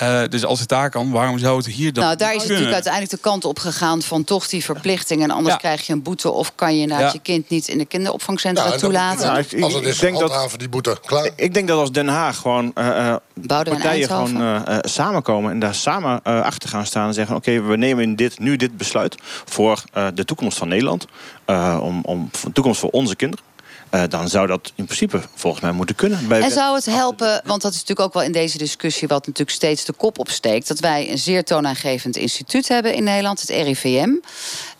[0.00, 2.72] Eh, dus als het daar kan, waarom zou het hier dan Nou, daar is natuurlijk
[2.72, 5.22] uiteindelijk de kant op gegaan van toch die verplichting.
[5.22, 5.60] En anders Ja.
[5.60, 7.12] krijg je een boete of kan je inderdaad Ja.
[7.12, 9.26] je kind niet in de kinderopvangcentra toelaten.
[9.26, 10.96] Ja, ik- als het is, denk dat- handhaven die boete.
[11.06, 11.30] Klaar.
[11.36, 15.58] Ik denk dat als Den Haag gewoon eh, eh, partijen gewoon eh, eh, samenkomen en
[15.58, 18.76] daar samen eh, achter gaan staan en zeggen: Oké, we nemen in dit, nu dit
[18.76, 21.06] besluit voor eh, de toekomst van Nederland,
[21.44, 23.44] eh, om, om voor de toekomst voor onze kinderen.
[23.90, 26.28] Eh, dan zou dat in principe volgens mij moeten kunnen.
[26.28, 29.26] Bij En zou het helpen, want dat is natuurlijk ook wel in deze discussie wat
[29.26, 33.50] natuurlijk steeds de kop opsteekt, dat wij een zeer toonaangevend instituut hebben in Nederland, het
[33.50, 34.10] RIVM.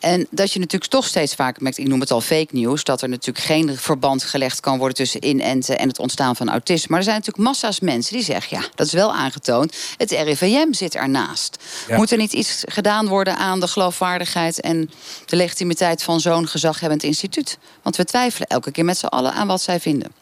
[0.01, 3.03] En dat je natuurlijk toch steeds vaker merkt, ik noem het al fake news, dat
[3.03, 6.87] er natuurlijk geen verband gelegd kan worden tussen inenten en het ontstaan van autisme.
[6.89, 9.77] Maar er zijn natuurlijk massa's mensen die zeggen, ja, dat is wel aangetoond.
[9.97, 11.57] Het RIVM zit ernaast.
[11.89, 11.97] Ja.
[11.97, 14.91] Moet er niet iets gedaan worden aan de geloofwaardigheid en
[15.27, 17.59] de legitimiteit van zo'n gezaghebbend instituut?
[17.83, 20.20] Want we twijfelen elke keer met z'n allen aan wat zij vinden.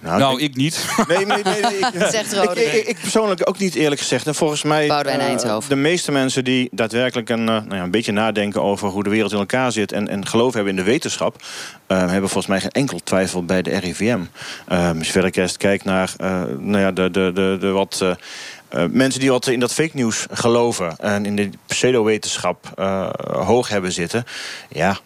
[0.00, 0.86] Nou, ik niet.
[1.08, 1.60] Nee, nee, nee.
[1.60, 2.72] nee, ik, Zegt ik, Roderick.
[2.72, 4.26] ik, ik persoonlijk ook niet eerlijk gezegd.
[4.26, 4.86] En volgens mij.
[4.86, 5.68] Boudewijn eh, Eindhoven.
[5.68, 9.10] de meeste mensen die daadwerkelijk een, eh, nou ja, een beetje nadenken over hoe de
[9.10, 9.92] wereld in elkaar zit.
[9.92, 11.42] en, en geloof hebben in de wetenschap.
[11.86, 14.20] eh, hebben volgens mij geen enkel twijfel bij de RIVM.
[14.68, 18.00] Als je verder eerst kijkt naar eh, nou ja, de, de, de, de wat.
[18.02, 23.68] uh, mensen die wat in dat fake nieuws geloven en in de pseudowetenschap uh, hoog
[23.68, 24.24] hebben zitten,
[24.68, 24.98] ja,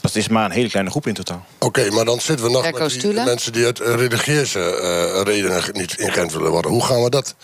[0.00, 1.44] dat is maar een hele kleine groep in totaal.
[1.58, 5.98] Oké, maar dan zitten we nog met die mensen die uit religieuze uh, redenen niet
[5.98, 6.70] in Gent willen worden.
[6.70, 7.34] Hoe gaan we dat,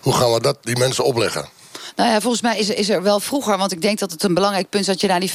[0.00, 1.48] hoe gaan we dat die mensen opleggen?
[2.00, 4.34] Nou ja, volgens mij is, is er wel vroeger, want ik denk dat het een
[4.34, 5.32] belangrijk punt is dat je naar die 95%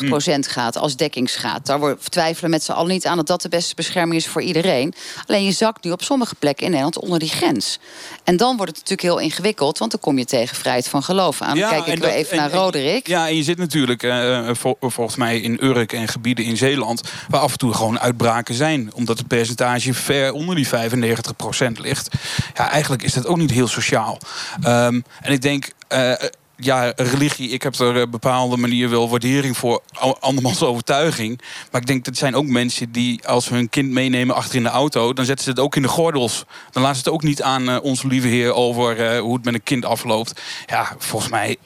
[0.00, 0.42] mm.
[0.42, 1.66] gaat als dekkingsgraad.
[1.66, 4.42] Daar we twijfelen met z'n allen niet aan dat dat de beste bescherming is voor
[4.42, 4.94] iedereen.
[5.26, 7.78] Alleen je zakt nu op sommige plekken in Nederland onder die grens.
[8.24, 11.42] En dan wordt het natuurlijk heel ingewikkeld, want dan kom je tegen vrijheid van geloof
[11.42, 11.58] aan.
[11.58, 13.06] kijk ik weer even naar Roderick.
[13.06, 17.40] Ja, en je zit natuurlijk uh, volgens mij in Urk en gebieden in Zeeland waar
[17.40, 20.70] af en toe gewoon uitbraken zijn, omdat het percentage ver onder die 95%
[21.72, 22.08] ligt.
[22.54, 24.18] Ja, eigenlijk is dat ook niet heel sociaal.
[24.64, 26.12] Um, en ik denk uh,
[26.56, 29.82] ja, religie, ik heb er op een bepaalde manier wel waardering voor
[30.20, 31.40] andermans overtuiging.
[31.70, 34.62] Maar ik denk dat zijn ook mensen die als we hun kind meenemen achter in
[34.62, 36.44] de auto, dan zetten ze het ook in de gordels.
[36.70, 39.44] Dan laten ze het ook niet aan uh, onze lieve heer over uh, hoe het
[39.44, 40.40] met een kind afloopt.
[40.66, 41.56] Ja, volgens mij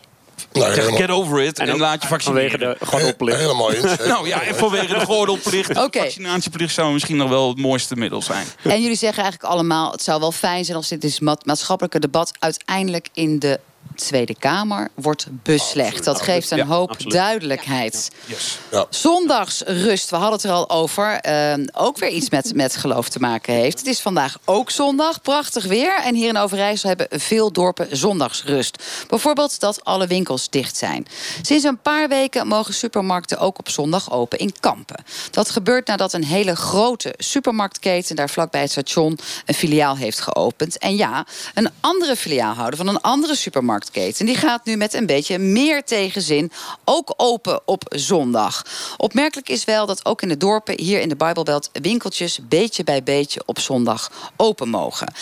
[0.52, 2.50] nou, get over it en, en laat je vaccineren.
[2.50, 3.38] Vanwege de gordelplicht.
[3.38, 3.96] Helemaal eens.
[4.06, 5.74] nou ja, en vanwege de gordelplicht.
[5.86, 5.88] Okay.
[5.90, 8.46] De vaccinatieplicht zou misschien nog wel het mooiste middel zijn.
[8.62, 9.92] En jullie zeggen eigenlijk allemaal...
[9.92, 12.32] het zou wel fijn zijn als dit is maatschappelijke debat...
[12.38, 13.60] uiteindelijk in de
[13.94, 16.04] Tweede Kamer wordt beslecht.
[16.04, 18.10] Dat geeft een hoop duidelijkheid.
[18.24, 18.58] Yes.
[18.70, 18.86] Ja.
[18.90, 21.20] Zondagsrust, we hadden het er al over.
[21.20, 23.78] Ehm, ook weer iets met, met geloof te maken heeft.
[23.78, 26.00] Het is vandaag ook zondag, prachtig weer.
[26.04, 28.82] En hier in Overijssel hebben veel dorpen zondagsrust.
[29.08, 31.06] Bijvoorbeeld dat alle winkels dicht zijn.
[31.42, 35.04] Sinds een paar weken mogen supermarkten ook op zondag open in Kampen.
[35.30, 38.16] Dat gebeurt nadat een hele grote supermarktketen...
[38.16, 40.78] daar vlakbij het station een filiaal heeft geopend.
[40.78, 44.26] En ja, een andere filiaalhouder van een andere supermarkt supermarktketen.
[44.26, 46.52] Die gaat nu met een beetje meer tegenzin
[46.84, 48.62] ook open op zondag.
[48.96, 53.02] Opmerkelijk is wel dat ook in de dorpen hier in de Bijbelbelt winkeltjes beetje bij
[53.02, 55.12] beetje op zondag open mogen.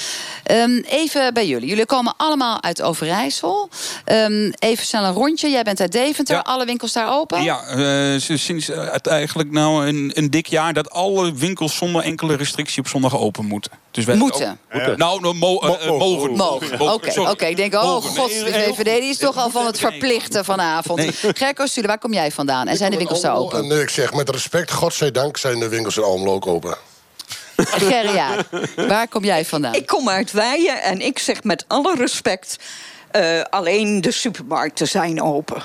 [0.51, 1.69] Um, even bij jullie.
[1.69, 3.69] Jullie komen allemaal uit Overijssel.
[4.07, 5.51] Um, even snel een rondje.
[5.51, 6.43] Jij bent uit Deventer.
[6.43, 7.43] Alle winkels daar open?
[7.43, 12.37] Ja, uh, sinds uh, eigenlijk nou een, een dik jaar dat alle winkels zonder enkele
[12.37, 13.73] restrictie op zondag open moeten.
[13.91, 14.59] Dus wij moeten?
[14.73, 16.33] Ook, nou, nou mo uh, mogen.
[16.33, 16.81] Mogen.
[16.81, 17.45] Oké, oké.
[17.45, 20.99] ik denk, oh god, de VVD die is toch al van het verplichten vanavond.
[20.99, 21.13] Nee.
[21.35, 22.69] Gerco Stule, waar kom jij vandaan?
[22.69, 23.71] En zijn de winkels daar open?
[23.71, 26.77] En ik zeg met respect, godzijdank zijn de winkels in Almelo ook open.
[27.57, 28.37] Gerria,
[28.77, 29.75] waar kom jij vandaan?
[29.75, 32.57] Ik kom uit Weijen en ik zeg met alle respect...
[33.17, 35.63] Uh, alleen de supermarkten zijn open.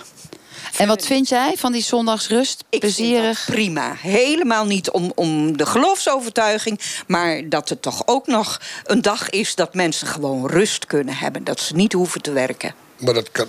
[0.79, 2.63] En wat vind jij van die zondagsrust?
[2.69, 3.45] Ik Plezierig?
[3.45, 3.93] prima.
[3.97, 6.79] Helemaal niet om, om de geloofsovertuiging.
[7.07, 11.43] Maar dat het toch ook nog een dag is dat mensen gewoon rust kunnen hebben.
[11.43, 12.73] Dat ze niet hoeven te werken.
[12.97, 13.47] Maar dat kan,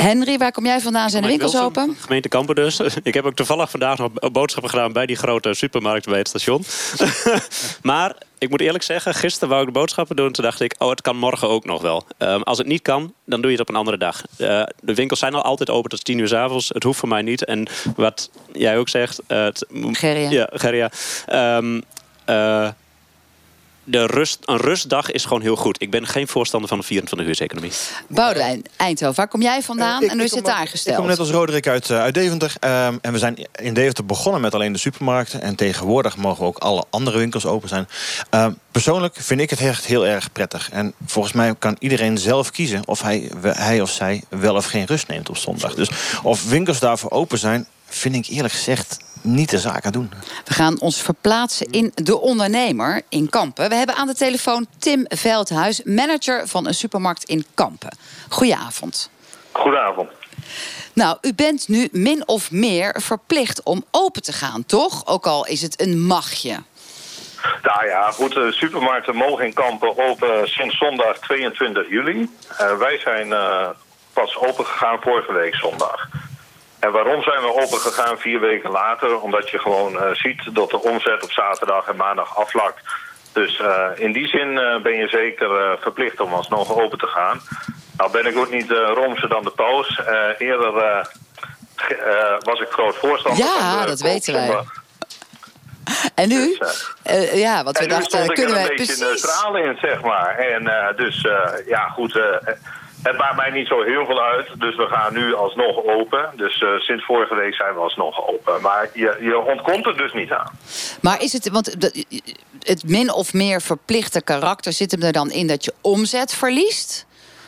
[0.00, 1.10] Henry, waar kom jij vandaan?
[1.10, 1.96] Zijn de winkels open?
[2.00, 2.80] Gemeente Kampen dus.
[3.02, 4.92] Ik heb ook toevallig vandaag nog boodschappen gedaan...
[4.92, 6.64] bij die grote supermarkt bij het station.
[7.82, 10.32] maar ik moet eerlijk zeggen, gisteren wou ik de boodschappen doen.
[10.32, 12.06] Toen dacht ik, oh, het kan morgen ook nog wel.
[12.18, 14.22] Um, als het niet kan, dan doe je het op een andere dag.
[14.38, 16.68] Uh, de winkels zijn al altijd open tot tien uur s avonds.
[16.68, 17.44] Het hoeft voor mij niet.
[17.44, 19.20] En wat jij ook zegt...
[19.28, 20.30] Uh, het, Geria.
[20.30, 20.90] Ja, Geria.
[21.56, 21.82] Um,
[22.26, 22.68] uh,
[23.90, 25.82] de rust, een rustdag is gewoon heel goed.
[25.82, 27.72] Ik ben geen voorstander van een 24-uurseconomie.
[28.08, 30.94] Boudewijn, Eindhoven, waar kom jij vandaan uh, en hoe is het daar gesteld?
[30.94, 32.52] Ik kom net als Roderick uit, uh, uit Deventer.
[32.64, 35.42] Uh, en we zijn in Deventer begonnen met alleen de supermarkten.
[35.42, 37.88] En tegenwoordig mogen ook alle andere winkels open zijn.
[38.30, 40.70] Ehm, persoonlijk vind ik het echt heel erg prettig.
[40.70, 42.82] En volgens mij kan iedereen zelf kiezen...
[42.86, 45.74] of hij, hij of zij wel of geen rust neemt op zondag.
[45.74, 45.90] Dus
[46.22, 50.10] of winkels daarvoor open zijn, vind ik eerlijk gezegd niet de zaken doen.
[50.44, 53.68] We gaan ons verplaatsen in De Ondernemer in Kampen.
[53.68, 57.96] We hebben aan de telefoon Tim Veldhuis, manager van een supermarkt in Kampen.
[58.28, 59.10] Goedenavond.
[59.52, 60.08] Goedenavond.
[60.92, 65.06] Nou, u bent nu min of meer verplicht om open te gaan, toch?
[65.06, 66.62] Ook al is het een magje.
[67.62, 72.30] Nou ja, goed, de supermarkten mogen in Kampen open sinds zondag 22 juli.
[72.60, 73.68] Uh, wij zijn uh,
[74.12, 76.08] pas open gegaan vorige week zondag.
[76.80, 79.20] En waarom zijn we open gegaan vier weken later?
[79.20, 82.82] Omdat je gewoon uh, ziet dat de omzet op zaterdag en maandag aflakt.
[83.32, 87.40] Dus uh, in die zin uh, ben je zeker verplicht om alsnog open te gaan.
[87.96, 90.00] Nou ben ik ook niet romser dan de paus.
[90.38, 90.72] eerder
[92.40, 94.58] was ik groot voorstander ja, van Ja, dat weten wij.
[96.14, 96.56] En nu?
[96.58, 96.94] Dus,
[97.32, 99.00] ja, wat we dachten, kunnen wij precies...
[99.00, 100.38] een beetje neutraal in, zeg maar.
[100.38, 101.26] En dus,
[101.66, 102.20] ja, goed
[103.02, 106.30] het maakt mij niet zo heel veel uit, dus we gaan nu alsnog open.
[106.36, 108.60] Dus uh, sinds vorige week zijn we alsnog open.
[108.62, 110.58] Maar je, je ontkomt er dus niet aan.
[111.00, 111.76] Maar is het, want
[112.60, 117.06] het min of meer verplichte karakter zit hem er dan in dat je omzet verliest?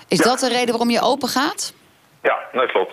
[0.08, 1.72] Is dat de reden waarom je open gaat?
[2.22, 2.92] Ja, dat klopt.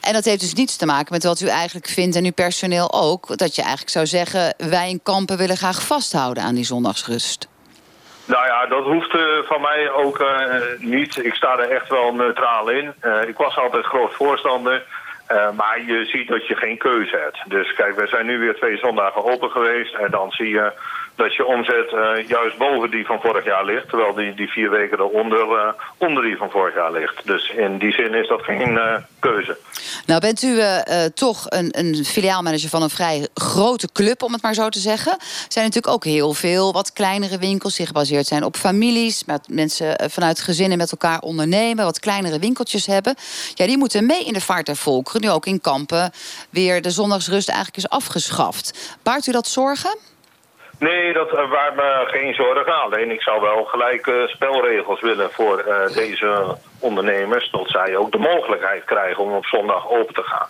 [0.00, 2.92] En dat heeft dus niets te maken met wat u eigenlijk vindt en uw personeel
[2.92, 3.38] ook.
[3.38, 7.48] Dat je eigenlijk zou zeggen, wij in Kampen willen graag vasthouden aan die zondagsrust.
[8.26, 11.24] Nou ja, dat hoeft van mij ook eh, niet.
[11.24, 12.92] Ik sta er echt wel neutraal in.
[13.00, 14.82] Eh, ik was altijd groot voorstander.
[15.26, 17.38] Eh, maar je ziet dat je geen keuze hebt.
[17.46, 19.94] Dus kijk, we zijn nu weer twee zondagen open geweest.
[19.94, 20.72] En dan zie je
[21.14, 23.88] dat je omzet eh, juist boven die van vorig jaar ligt.
[23.88, 27.26] Terwijl die, die vier weken eronder eh, onder die van vorig jaar ligt.
[27.26, 28.78] Dus in die zin is dat geen
[29.18, 29.56] keuze.
[30.06, 30.60] Nou bent u
[31.14, 35.12] toch een, een filiaalmanager van een vrij grote club, om het maar zo te zeggen.
[35.12, 39.24] Er zijn natuurlijk ook heel veel wat kleinere winkels die gebaseerd zijn op families.
[39.24, 43.14] Met mensen vanuit gezinnen met elkaar ondernemen, wat kleinere winkeltjes hebben.
[43.54, 44.76] Ja, die moeten mee in de vaart der
[45.20, 46.12] Nu ook in Kampen
[46.50, 48.96] weer de zondagsrust eigenlijk is afgeschaft.
[49.02, 49.98] Baart u dat zorgen?
[50.78, 52.82] Nee, dat uh, waar me geen zorgen aan.
[52.82, 57.50] Alleen ik zou wel gelijk eh, spelregels willen voor eh, deze ondernemers.
[57.50, 60.48] Dat zij ook de mogelijkheid krijgen om op zondag open te gaan.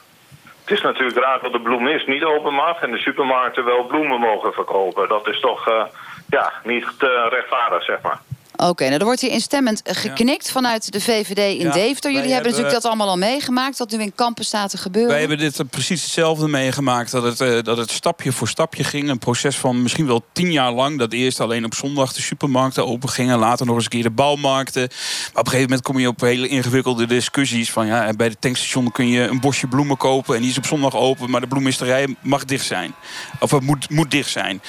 [0.66, 4.20] Het is natuurlijk raar dat de bloemist niet open mag en de supermarkten wel bloemen
[4.20, 5.09] mogen verkopen.
[5.09, 5.85] Dat is toch eh,
[6.29, 8.20] ja, niet eh, rechtvaardig, zeg maar.
[8.56, 11.84] Oké, nou er wordt hier instemmend eh, geknikt vanuit de VVD in Ja, Deventer.
[11.84, 15.10] Jullie hebben hebben- natuurlijk dat allemaal al meegemaakt, wat nu in Kampen staat te gebeuren.
[15.10, 17.10] Wij hebben dit eh, precies hetzelfde meegemaakt.
[17.10, 19.08] Dat het, eh, dat het stapje voor stapje ging.
[19.08, 20.98] Een proces van misschien wel tien jaar lang.
[20.98, 23.38] Dat eerst alleen op zondag de supermarkten open gingen.
[23.38, 24.82] Later nog eens een keer de bouwmarkten.
[24.82, 24.90] Maar
[25.30, 27.70] op een gegeven moment kom je op hele ingewikkelde discussies.
[27.70, 30.34] Van ja, bij de tankstation kun je een bosje bloemen kopen.
[30.34, 31.30] En die is op zondag open.
[31.30, 32.94] Maar de bloemisterij mag dicht zijn.
[33.40, 34.60] Of het moet, moet dicht zijn.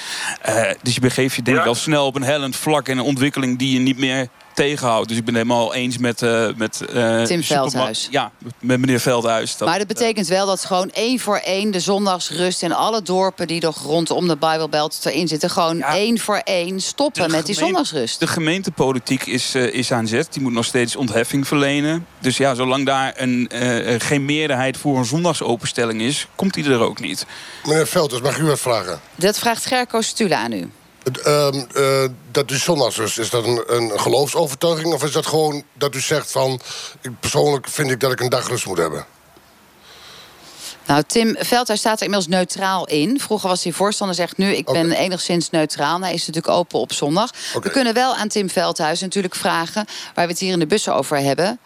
[0.42, 1.68] Eh, dus je begeeft je denk ik Ja.
[1.68, 2.88] al snel op een hellend vlak.
[2.88, 5.08] En een ontwikkeling die je niet meer tegenhoudt.
[5.08, 6.22] Dus ik ben het helemaal eens met...
[6.22, 8.08] eh met eh, Tim Veldhuis.
[8.10, 9.56] Ja, met meneer Veldhuis.
[9.56, 13.46] Dat- maar dat betekent wel dat gewoon één voor één de zondagsrust in alle dorpen
[13.46, 15.94] die nog rondom de Bijbelbelt erin zitten, gewoon Ja.
[15.94, 18.20] één voor één stoppen met die zondagsrust.
[18.20, 20.32] De gemeentepolitiek is, eh, is aan zet.
[20.32, 22.06] Die moet nog steeds ontheffing verlenen.
[22.20, 26.64] Dus ja, zolang daar een, eh, eh, geen meerderheid voor een zondagsopenstelling is, komt die
[26.70, 27.26] er ook niet.
[27.64, 29.00] Meneer Velders, mag ik u wat vragen?
[29.14, 30.70] Dat vraagt Gerco Stule aan u.
[31.16, 34.94] Ehm, eh, dat u zondagsrust, is dat een, een geloofsovertuiging...
[34.94, 36.60] of is dat gewoon dat u zegt van...
[37.00, 39.06] Ik, persoonlijk vind ik dat ik een dag rust moet hebben?
[40.86, 43.20] Nou, Tim Veldhuis staat er inmiddels neutraal in.
[43.20, 46.00] Vroeger was hij voorstander, zegt nu, ik ben enigszins neutraal.
[46.00, 47.30] Hij is natuurlijk open op zondag.
[47.62, 49.86] We kunnen wel aan Tim Veldhuis natuurlijk vragen...
[50.14, 51.58] waar we het hier in de bussen over hebben.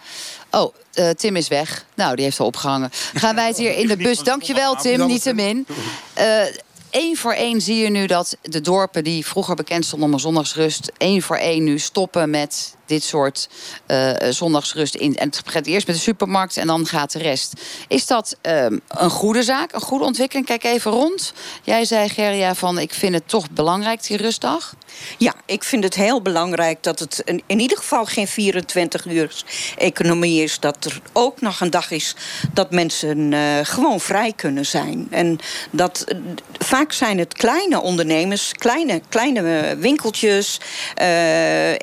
[0.50, 1.84] Oh, eh, Tim is weg.
[1.94, 2.90] Nou, die heeft al opgehangen.
[3.14, 4.18] Gaan wij het hier in de bus...
[4.18, 5.66] Dankjewel, Tim, niettemin.
[6.14, 6.44] Eh
[6.92, 10.92] Eén voor één zie je nu dat de dorpen die vroeger bekend stonden om zondagsrust...
[10.96, 13.48] één voor één nu stoppen met dit soort
[13.86, 14.94] eh, zondagsrust.
[14.94, 15.16] In.
[15.16, 17.52] En het gaat eerst met de supermarkt en dan gaat de rest.
[17.88, 20.46] Is dat ehm, een goede zaak, een goede ontwikkeling?
[20.46, 21.32] Kijk even rond.
[21.62, 24.74] Jij zei, Gerria, van ik vind het toch belangrijk, die rustdag.
[25.18, 29.44] Ja, ik vind het heel belangrijk dat het in, ieder geval geen 24 uur
[29.76, 30.60] economie is.
[30.60, 32.16] Dat er ook nog een dag is
[32.52, 35.06] dat mensen eh, gewoon vrij kunnen zijn.
[35.10, 35.38] En
[35.70, 36.16] dat eh,
[36.58, 40.60] vaak zijn het kleine ondernemers, kleine, kleine winkeltjes,
[40.94, 41.80] eh,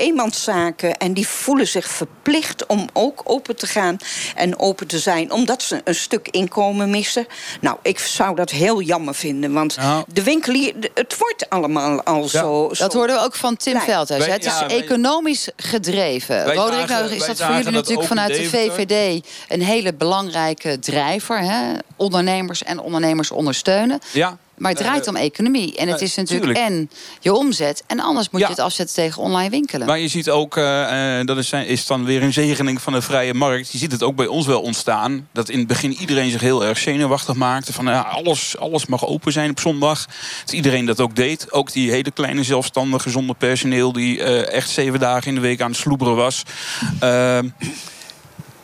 [0.97, 3.97] En die voelen zich verplicht om ook open te gaan
[4.35, 5.31] en open te zijn.
[5.31, 7.27] Omdat ze een stuk inkomen missen.
[7.61, 9.53] Nou, ik zou dat heel jammer vinden.
[9.53, 10.03] Want Nou.
[10.13, 13.79] de winkelier, het wordt allemaal al zo, zo Dat hoorden we ook van Tim.
[13.79, 14.25] Veldhuis.
[14.25, 16.53] Wij- Het is ja, wij- economisch gedreven.
[16.53, 18.49] Roderick, nou is dat voor jullie natuurlijk vanuit de.
[18.49, 19.25] VVD...
[19.47, 21.39] een hele belangrijke drijver.
[21.39, 21.73] Hè?
[21.95, 23.99] Ondernemers en ondernemers ondersteunen.
[24.11, 24.37] Ja.
[24.59, 25.75] Maar het draait Eh, om economie.
[25.75, 26.73] En het eh, is natuurlijk tuurlijk.
[26.73, 27.83] en je omzet.
[27.87, 29.87] En anders moet je het afzetten tegen online winkelen.
[29.87, 33.01] Maar je ziet ook, eh, eh, dat is, is dan weer een zegening van de
[33.01, 33.71] vrije markt.
[33.71, 35.27] Je ziet het ook bij ons wel ontstaan.
[35.31, 37.73] Dat in het begin iedereen zich heel erg zenuwachtig maakte.
[37.73, 40.05] Van ja, alles, alles mag open zijn op zondag.
[40.45, 41.51] Dat iedereen dat ook deed.
[41.51, 43.93] Ook die hele kleine zelfstandige zonder personeel...
[43.93, 46.43] die eh, echt zeven dagen in de week aan het sloeberen was.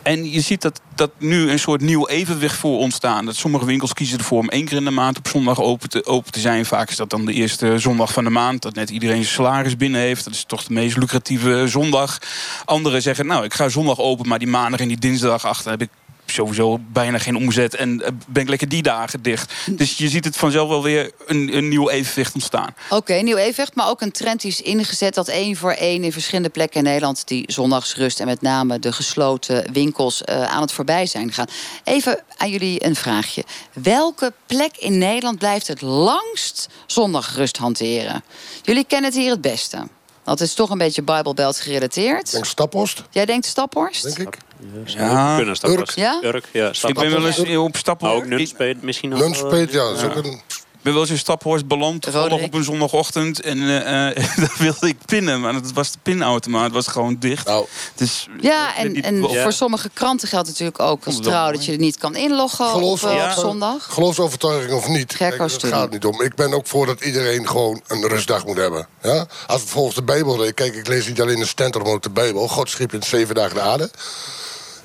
[0.06, 3.26] En je ziet dat, dat nu een soort nieuw evenwicht voor ontstaan.
[3.26, 6.06] Dat sommige winkels kiezen ervoor om één keer in de maand op zondag open te,
[6.06, 6.66] open te zijn.
[6.66, 8.62] Vaak is dat dan de eerste zondag van de maand.
[8.62, 10.24] Dat net iedereen zijn salaris binnen heeft.
[10.24, 12.18] Dat is toch de meest lucratieve zondag.
[12.64, 15.82] Anderen zeggen, nou, ik ga zondag open, maar die maandag en die dinsdag achter heb
[15.82, 15.90] ik
[16.26, 19.52] sowieso bijna geen omzet en eh, ben ik lekker die dagen dicht.
[19.70, 22.74] Dus je ziet het vanzelf wel weer een, een nieuw evenwicht ontstaan.
[22.90, 25.14] Oké, nieuw evenwicht, maar ook een trend die is ingezet...
[25.14, 27.28] dat één voor één in verschillende plekken in Nederland...
[27.28, 31.48] die zondagsrust en met name de gesloten winkels eh, aan het voorbij zijn gegaan.
[31.84, 33.44] Even aan jullie een vraagje.
[33.72, 38.24] Welke plek in Nederland blijft het langst zondagrust hanteren?
[38.62, 39.88] Jullie kennen het hier het beste.
[40.26, 42.26] Dat is toch een beetje Bijbelbelt gerelateerd.
[42.26, 44.16] Ik denk Staphorst, Jij denkt Staphorst?
[44.16, 44.38] denk ik.
[44.84, 45.86] Ja, Kunnen stappen.
[45.94, 46.20] Ja?
[46.22, 46.72] Urk, ja.
[46.86, 48.06] ik ben wel eens op stappen.
[48.06, 49.18] Maar ook Nunspeet misschien nog.
[49.18, 50.40] Nunspeet, ja, dat is ook een...
[50.86, 53.40] ben wel eens in Staphorst beland, toevallig op een zondagochtend.
[53.40, 56.64] En eh, eh, daar wilde ik pinnen, maar dat was de pinautomaat.
[56.64, 57.46] Het was gewoon dicht.
[57.46, 61.52] Nou, Dus, Ja, en, voor sommige kranten geldt natuurlijk ook als het trouw...
[61.52, 63.30] dat je er niet kan inloggen op, Geloof- eh, Ja.
[63.30, 63.86] op zondag.
[63.90, 65.70] Geloofsovertuiging of niet, kijk, Studie.
[65.70, 66.22] gaat het niet om.
[66.22, 68.88] Ik ben ook voor dat iedereen gewoon een rustdag moet hebben.
[69.02, 69.26] Ja?
[69.46, 72.02] Als we volgens de Bijbel lezen, kijk, ik lees niet alleen de stentor, maar ook
[72.02, 72.48] de Bijbel.
[72.48, 73.90] God schiep in zeven dagen de aarde.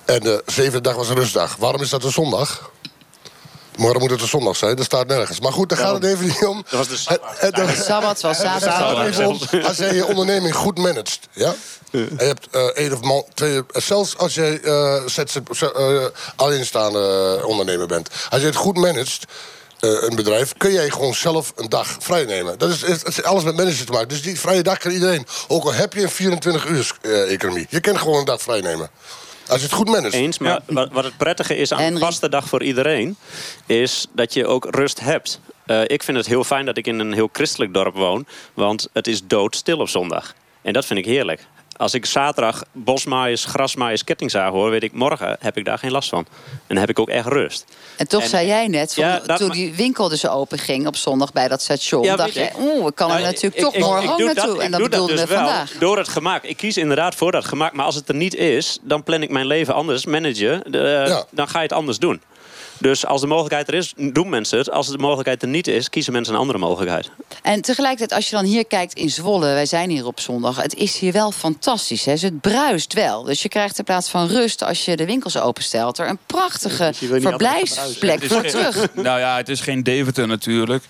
[0.05, 1.55] En de zevende dag was een rustdag.
[1.55, 2.71] Waarom is dat een zondag?
[3.77, 5.39] Morgen moet het een zondag zijn, dat staat nergens.
[5.39, 6.63] Maar goed, daar gaat het even niet om.
[6.69, 9.67] Dat was dus- De Sabbat was het zaterdag.
[9.67, 11.53] als jij je onderneming goed managt, ja?
[11.91, 16.05] En je hebt eh één of man, twee, zelfs als jij eh eh,
[16.35, 18.09] alleenstaande ondernemer bent.
[18.29, 19.25] Als je het goed managt,
[19.79, 22.57] eh, een bedrijf, kun jij gewoon zelf een dag vrij nemen.
[22.57, 24.07] Dat is, het is alles met managen te maken.
[24.07, 25.27] Dus die vrije dag kan iedereen.
[25.47, 26.95] Ook al heb je een 24 uur
[27.27, 27.67] economie.
[27.69, 28.89] Je kan gewoon een dag vrij nemen.
[29.51, 30.13] Als je het goed managt.
[30.13, 31.95] Eens, maar wat, wat het prettige is aan Henry?
[31.95, 33.15] een vaste dag voor iedereen...
[33.65, 35.39] is dat je ook rust hebt.
[35.65, 38.25] Eh, ik vind het heel fijn dat ik in een heel christelijk dorp woon...
[38.53, 40.33] want het is doodstil op zondag.
[40.61, 41.47] En dat vind ik heerlijk.
[41.81, 44.69] Als ik zaterdag bosmaaiers, grasmaaiers, kettingzagen hoor...
[44.69, 46.25] weet ik, morgen heb ik daar geen last van.
[46.51, 47.65] En dan heb ik ook echt rust.
[47.97, 50.87] En toch En- zei jij net, van, Ja, dat toen die winkel dus open ging
[50.87, 52.03] op zondag bij dat station...
[52.03, 54.19] Ja, dacht je, oeh, ik kan er Nou, natuurlijk ik- toch ik- morgen ik ook
[54.19, 54.61] naartoe.
[54.61, 55.71] en dat doe bedoelden dus we wel vandaag.
[55.79, 56.43] Door het gemak.
[56.43, 57.73] Ik kies inderdaad voor dat gemak.
[57.73, 60.05] Maar als het er niet is, dan plan ik mijn leven anders.
[60.05, 61.25] Managen, Ja.
[61.29, 62.21] dan ga je het anders doen.
[62.81, 64.71] Dus als de mogelijkheid er is, doen mensen het.
[64.71, 67.09] Als de mogelijkheid er niet is, kiezen mensen een andere mogelijkheid.
[67.41, 70.75] En tegelijkertijd, als je dan hier kijkt in Zwolle, wij zijn hier op zondag, het
[70.75, 72.05] is hier wel fantastisch.
[72.05, 72.11] Hè?
[72.11, 73.23] Dus het bruist wel.
[73.23, 76.83] Dus je krijgt in plaats van rust, als je de winkels openstelt, er een prachtige
[76.83, 78.87] altijd verblijfsplek voor terug.
[78.93, 80.83] Nou ja, het is geen Deventer natuurlijk.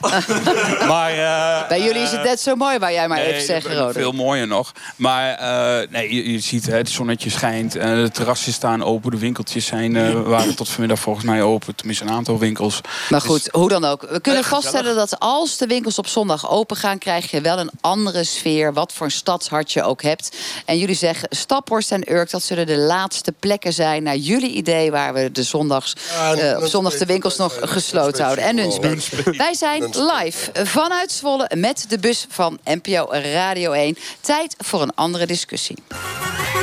[0.92, 3.76] maar, eh, Bij jullie is het net zo mooi, waar jij maar even zegt, dat-
[3.76, 3.92] Rode.
[3.92, 4.72] Veel mooier nog.
[4.96, 7.76] Maar eh, nee, je, je ziet hè, het zonnetje schijnt.
[7.76, 9.10] eh, de terrassen staan open.
[9.10, 11.74] De winkeltjes zijn, eh, waren tot vanmiddag volgens mij open.
[11.74, 12.80] Tenminste een aantal winkels.
[13.08, 14.00] Maar goed, hoe dan ook.
[14.10, 16.98] We kunnen Eh, vaststellen dat als de winkels op zondag open gaan...
[16.98, 20.36] krijg je wel een andere sfeer, wat voor een stadshart je ook hebt.
[20.64, 22.30] En jullie zeggen, Staphorst en Urk...
[22.30, 24.90] dat zullen de laatste plekken zijn naar jullie idee...
[24.90, 25.92] waar we de zondags,
[26.38, 28.44] eh, op zondag de winkels nog gesloten houden.
[28.44, 28.54] En.
[28.54, 29.36] Nunspeet.
[29.36, 33.96] Wij zijn live vanuit Zwolle met de bus van NPO Radio 1.
[34.20, 35.76] Tijd voor een andere discussie.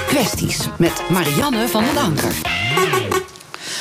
[0.07, 3.16] Kwesties met Marianne van den Anker.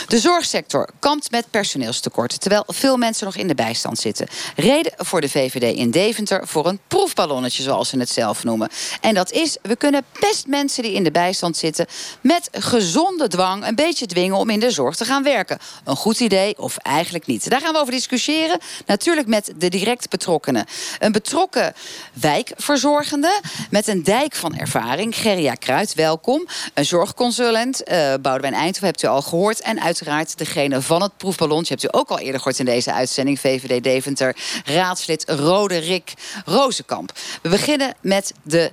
[0.06, 4.26] De zorgsector kampt met personeelstekort, terwijl veel mensen nog in de bijstand zitten.
[4.56, 8.68] Reden voor de VVD in Deventer voor een proefballonnetje, zoals ze het zelf noemen.
[9.00, 11.86] En dat is, we kunnen best mensen die in de bijstand zitten
[12.20, 15.58] met gezonde dwang een beetje dwingen om in de zorg te gaan werken.
[15.84, 17.50] Een goed idee of eigenlijk niet.
[17.50, 18.58] Daar gaan we over discussiëren.
[18.86, 20.66] Natuurlijk met de direct betrokkenen.
[20.98, 21.74] Een betrokken
[22.12, 23.40] wijkverzorgende
[23.70, 25.16] met een dijk van ervaring.
[25.16, 26.46] Gerria Kruid, welkom.
[26.74, 29.60] Een zorgconsulent, eh Boudewijn Eindhoven, hebt u al gehoord.
[29.60, 31.74] En uiteraard degene van het proefballonnetje.
[31.74, 33.40] Hebt u ook al eerder gehoord in deze uitzending.
[33.40, 36.12] VVD Deventer, raadslid Roderick
[36.44, 37.12] Rozenkamp.
[37.42, 38.72] We beginnen met de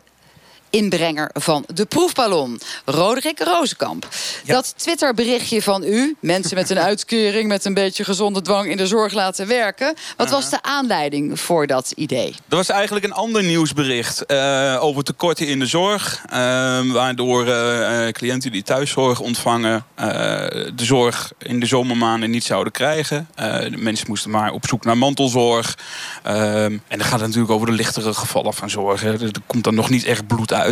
[0.74, 4.08] inbrenger van de proefballon, Roderick Rozenkamp.
[4.46, 7.48] Dat Twitterberichtje van u, mensen met een uitkering...
[7.48, 9.94] met een beetje gezonde dwang in de zorg laten werken...
[10.18, 12.36] wat was de aanleiding voor dat idee?
[12.50, 16.22] Er was eigenlijk een ander nieuwsbericht eh, over tekorten in de zorg.
[16.30, 19.86] eh, waardoor eh, cliënten die thuiszorg ontvangen...
[19.96, 23.28] de zorg in de zomermaanden niet zouden krijgen.
[23.36, 25.78] De mensen moesten maar op zoek naar mantelzorg.
[26.24, 29.02] En dan gaat het natuurlijk over de lichtere gevallen van zorg.
[29.02, 29.12] hè.
[29.12, 30.63] Er komt dan nog niet echt bloed uit.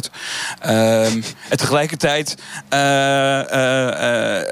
[0.60, 2.36] Eh, en tegelijkertijd
[2.69, 4.47] eh, eh, eh,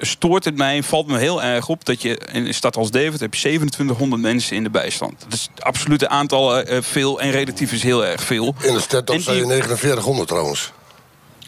[0.00, 1.84] stoort het mij, valt me heel erg op...
[1.84, 5.14] dat je in een stad als Deventer heb je 2700 mensen in de bijstand.
[5.20, 8.54] Dat is het absolute aantal veel en relatief is heel erg veel.
[8.60, 10.72] In de stand En zijn je die- 4900 trouwens.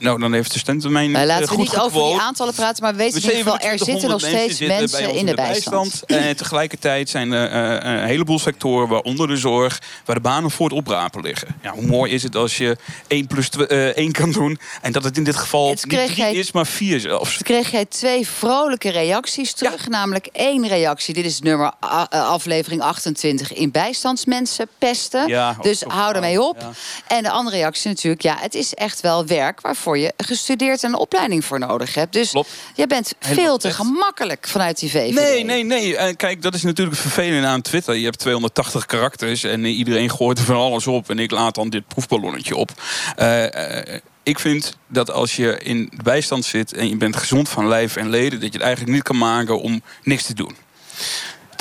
[0.03, 2.83] Nou, dan heeft de stentermijn eh, laten we goed niet over die aantallen praten...
[2.83, 6.03] maar we weten in ieder geval, er zitten nog 2700 steeds mensen in de bijstand.
[6.07, 10.69] En tegelijkertijd zijn er eh, een heleboel sectoren, waaronder de zorg, waar de banen voor
[10.69, 11.49] het oprapen liggen.
[11.63, 12.77] Ja, hoe mooi is het als je
[13.09, 16.17] 1 plus 1 kan doen en dat het in dit geval Het niet kreeg 3
[16.17, 17.33] jij- is, maar 4 zelfs.
[17.35, 19.89] Toen kreeg jij twee vrolijke reacties terug.
[19.89, 21.15] Namelijk één reactie.
[21.15, 25.29] Dit is nummer eh, aflevering 28 in bijstandsmensen pesten.
[25.29, 26.67] Ja, dus hou ermee wel, op.
[27.07, 28.23] En de andere reactie natuurlijk.
[28.23, 32.13] Ja, het is echt wel werk waarvoor je gestudeerd en een opleiding voor nodig hebt.
[32.13, 32.51] Dus Klopt.
[32.75, 35.15] jij bent Helemaal veel te gemakkelijk vanuit die VVD.
[35.15, 35.97] Nee, nee, nee.
[35.97, 37.95] Eh, kijk, dat is natuurlijk het vervelende aan Twitter.
[37.95, 41.11] Je hebt 280 karakters en eh, iedereen gooit er van alles op.
[41.11, 42.71] En ik laat dan dit proefballonnetje op.
[43.17, 47.97] Eh, ik vind dat als je in bijstand zit en je bent gezond van lijf
[47.97, 48.41] en leden...
[48.41, 50.57] dat je het eigenlijk niet kan maken om niks te doen.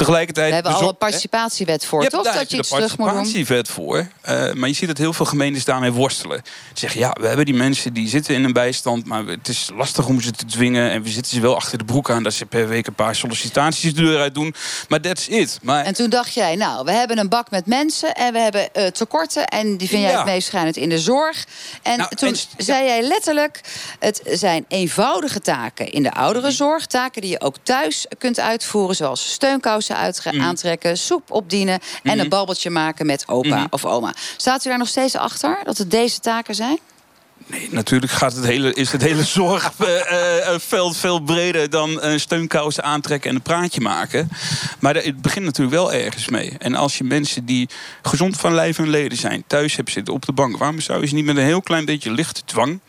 [0.06, 0.48] Tegelijkertijd...
[0.48, 2.24] We hebben de al een participatiewet voor, toch?
[2.24, 3.16] daar Dat je iets terug moet doen.
[3.16, 4.08] participatiewet voor.
[4.22, 6.42] Eh, maar je ziet dat heel veel gemeentes daarmee worstelen.
[6.46, 9.06] Ze zeggen, ja, we hebben die mensen die zitten in een bijstand...
[9.06, 10.92] maar het is lastig om ze te dwingen...
[10.92, 12.24] en we zitten ze wel achter de broek aan...
[12.24, 14.56] dat ze per week een paar sollicitaties de deur uit doen.
[14.90, 15.60] Maar that's it.
[15.62, 18.74] Maar En toen dacht jij, nou, we hebben een bak met mensen en we hebben
[18.74, 19.48] eh, tekorten.
[19.48, 20.18] En die vind jij Ja.
[20.18, 21.46] het meest schijnend in de zorg.
[21.82, 23.62] En Nou, toen en- zei jij letterlijk,
[24.00, 26.86] het zijn eenvoudige taken in de ouderenzorg.
[26.86, 28.96] Taken die je ook thuis kunt uitvoeren.
[28.96, 30.42] Zoals steunkousen uitge- Mhm.
[30.42, 31.80] aantrekken, soep opdienen...
[32.04, 33.66] en een babbeltje maken met opa Mhm.
[33.70, 34.14] of oma.
[34.38, 36.80] Staat u daar nog steeds achter, dat het deze taken zijn?
[37.48, 43.30] Nee, natuurlijk gaat het hele, is het hele zorgveld veel breder dan een steunkousen aantrekken
[43.30, 44.30] en een praatje maken.
[44.80, 46.54] Maar het begint natuurlijk wel ergens mee.
[46.60, 47.70] En als je mensen die
[48.02, 51.08] gezond van lijf en leden zijn, thuis hebt zitten op de bank, waarom zou je
[51.08, 52.80] ze niet met een heel klein beetje lichte dwang,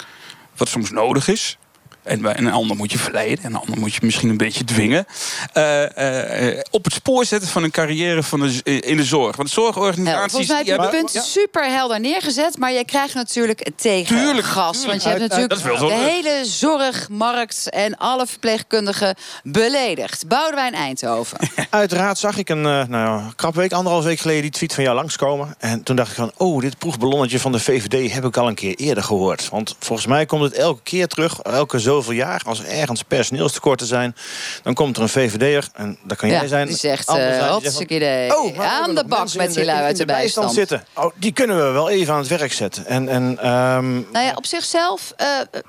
[0.57, 1.57] wat soms nodig is.
[2.03, 5.07] En een ander moet je verleiden, en een ander moet je misschien een beetje dwingen.
[5.53, 9.37] eh, eh, eh, op het spoor zetten van een carrière van de, in de zorg.
[9.37, 10.31] Want zorgorganisaties.
[10.31, 12.59] Volgens mij heb die je het punt super helder neergezet.
[12.59, 14.81] Maar jij krijgt natuurlijk tegen Tuurlijk, gas.
[14.81, 15.03] tuurlijk.
[15.03, 20.29] Want je hebt natuurlijk de hele zorgmarkt en alle verpleegkundigen beledigd.
[20.29, 21.39] Boudewijn Eindhoven.
[21.71, 24.43] Uiteraard zag ik een uh, nou, ja, krap week, anderhalf week geleden...
[24.43, 25.55] die tweet van jou langskomen.
[25.59, 28.13] En toen dacht ik van, oh, dit proefballonnetje van de VVD...
[28.13, 29.49] heb ik al een keer eerder gehoord.
[29.49, 32.43] Want volgens mij komt het elke keer terug, elke zoveel jaar...
[32.47, 34.17] als er ergens personeelstekorten zijn,
[34.63, 35.69] dan komt er een VVD'er...
[35.75, 36.67] en dat kan jij Ja, zijn.
[36.67, 38.37] die zegt, hartstikke van, idee.
[38.39, 40.53] Oh, Aan de bak met die lui in uit de bijstand.
[40.53, 40.85] zitten.
[40.95, 42.87] Oh, die kunnen we wel even aan het werk zetten.
[42.87, 45.27] En, en, ehm, Nou ja, op zichzelf eh,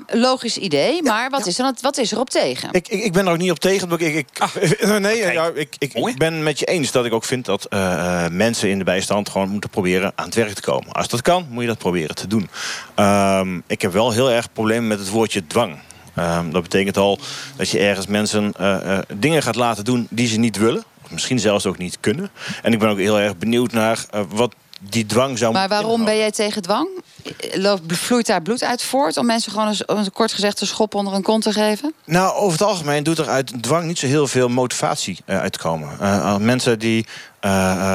[0.08, 1.04] logisch idee.
[1.04, 2.70] Maar wat, is er, dan- wat is er op tegen?
[2.72, 3.90] Ik, ik, ik ben er ook niet op tegen.
[3.90, 7.26] want Ik, ik, nee, ja, ik, ik, ik ben met je eens dat ik ook
[7.26, 7.94] vind dat eh,
[8.26, 10.92] eh, mensen in de bijstand gewoon moeten proberen aan het werk te komen.
[10.92, 12.50] Als dat kan, moet je dat proberen te doen.
[12.96, 15.78] Ehm, ik heb wel heel erg problemen met het woordje dwang.
[16.16, 17.20] Ehm, dat betekent al
[17.56, 20.84] dat je ergens mensen eh, eh, dingen gaat laten doen die ze niet willen.
[21.04, 22.30] Of misschien zelfs ook niet kunnen.
[22.62, 24.54] En ik ben ook heel erg benieuwd naar eh, wat
[24.90, 26.88] die dwang zou Maar waarom ben jij tegen dwang?
[27.88, 31.44] Vloeit daar bloed uit voort om mensen gewoon kort gezegd een schop onder een kont
[31.44, 31.94] te geven?
[32.06, 35.98] Nou, over het algemeen doet er uit dwang niet zo heel veel motivatie uitkomen.
[36.46, 37.06] Mensen die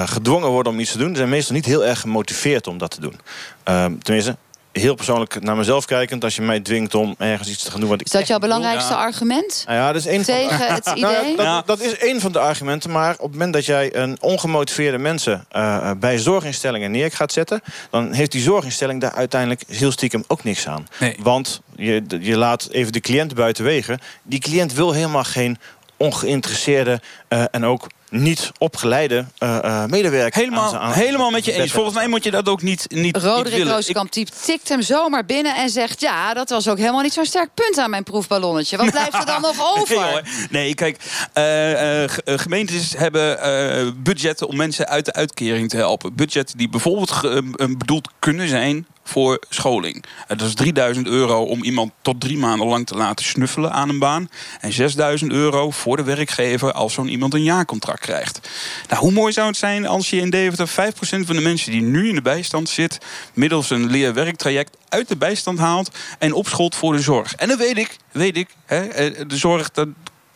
[0.05, 3.01] gedwongen worden om iets te doen, zijn meestal niet heel erg gemotiveerd om dat te
[3.01, 3.21] doen.
[3.65, 4.37] Ehm, tenminste,
[4.79, 7.89] heel persoonlijk naar mezelf kijkend, als je mij dwingt om ergens iets te gaan doen
[7.89, 8.07] wat ik.
[8.07, 8.99] Is dat jouw belangrijkste ja.
[8.99, 9.63] argument?
[9.67, 11.37] Nou ja, dat is één van de- Tegen het Nou ja, idee?
[11.37, 12.91] dat, dat is één van de argumenten.
[12.91, 17.33] Maar op het moment dat jij een ongemotiveerde mensen eh, eh, bij zorginstellingen neer gaat
[17.33, 17.61] zetten,
[17.91, 20.87] dan heeft die zorginstelling daar uiteindelijk heel stiekem ook niks aan.
[21.19, 23.99] Want je, je laat even de cliënt buiten wegen.
[24.23, 25.59] Die cliënt wil helemaal geen
[25.97, 30.41] ongeïnteresseerde eh, en ook niet opgeleide eh, eh, medewerker.
[30.41, 31.73] Helemaal, aan- aan- helemaal met je eens.
[31.73, 33.73] Volgens mij moet je dat ook niet, niet, niet Roderick willen.
[33.73, 34.11] Rooskamp
[34.45, 36.01] tikt hem zomaar binnen en zegt...
[36.01, 38.77] ja, dat was ook helemaal niet zo'n sterk punt aan mijn proefballonnetje.
[38.77, 40.23] Wat blijft er dan nog over?
[40.51, 40.97] Nee, kijk,
[41.33, 46.15] eh, ge- gemeentes hebben eh, budgetten om mensen uit de uitkering te helpen.
[46.15, 50.05] Budgetten die bijvoorbeeld ge- bedoeld kunnen zijn voor scholing.
[50.27, 53.99] Dat is 3000 euro om iemand tot drie maanden lang te laten snuffelen aan een
[53.99, 54.31] baan.
[54.61, 58.49] En 6000 euro voor de werkgever als zo'n iemand een jaarcontract krijgt.
[58.89, 61.83] Nou, hoe mooi zou het zijn als je in Deventer 5% van de mensen die
[61.83, 62.99] nu in de bijstand zit,
[63.35, 67.35] middels een leer-werktraject uit de bijstand haalt en opscholt voor de zorg.
[67.35, 69.89] En dan weet ik, weet ik, hè, eh, de zorg, dat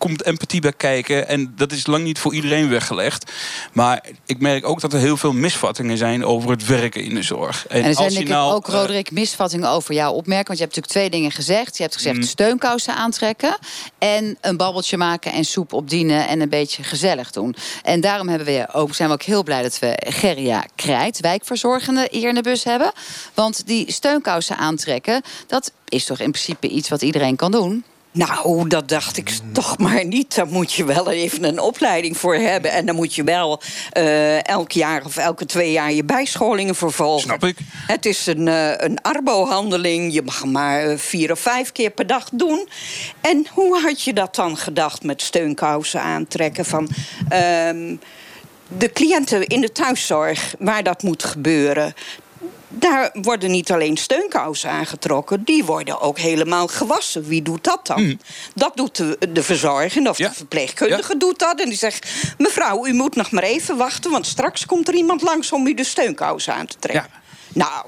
[0.03, 1.28] komt empathie bij kijken.
[1.28, 3.32] En dat is lang niet voor iedereen weggelegd.
[3.72, 7.22] Maar ik merk ook dat er heel veel misvattingen zijn over het werken in de
[7.22, 7.66] zorg.
[7.66, 10.46] En er als zijn je nou, ook, eh, Roderick, misvattingen over jouw opmerking.
[10.46, 11.76] Want je hebt natuurlijk twee dingen gezegd.
[11.76, 12.22] Je hebt gezegd Mm.
[12.22, 13.57] steunkousen aantrekken...
[13.98, 16.28] en een babbeltje maken en soep opdienen...
[16.28, 17.55] en een beetje gezellig doen.
[17.82, 21.20] En daarom hebben we ook, zijn we ook heel blij dat we Gerria Krijt...
[21.20, 22.92] wijkverzorgende hier in de bus hebben.
[23.34, 25.22] Want die steunkousen aantrekken...
[25.46, 27.84] dat is toch in principe iets wat iedereen kan doen?
[28.13, 30.35] Nou, dat dacht ik toch maar niet.
[30.35, 32.71] Daar moet je wel even een opleiding voor hebben.
[32.71, 33.61] En dan moet je wel
[33.91, 37.23] eh, elk jaar of elke twee jaar je bijscholingen vervolgen.
[37.23, 37.57] Snap ik.
[37.87, 40.13] Het is een, eh, een arbo-handeling.
[40.13, 42.69] Je mag hem maar eh, vier of vijf keer per dag doen.
[43.21, 46.65] En hoe had je dat dan gedacht met steunkousen aantrekken?
[46.65, 46.89] Van,
[47.29, 47.97] ehm,
[48.79, 51.95] de cliënten in de thuiszorg, waar dat moet gebeuren...
[52.75, 57.25] Daar worden niet alleen steunkousen aangetrokken, die worden ook helemaal gewassen.
[57.25, 58.20] Wie doet dat dan?
[58.55, 61.61] Dat doet de, de verzorgende of de verpleegkundige doet dat.
[61.61, 65.23] En die zegt: Mevrouw, u moet nog maar even wachten, want straks komt er iemand
[65.23, 67.11] langs om u de steunkousen aan te trekken.
[67.55, 67.85] Nou,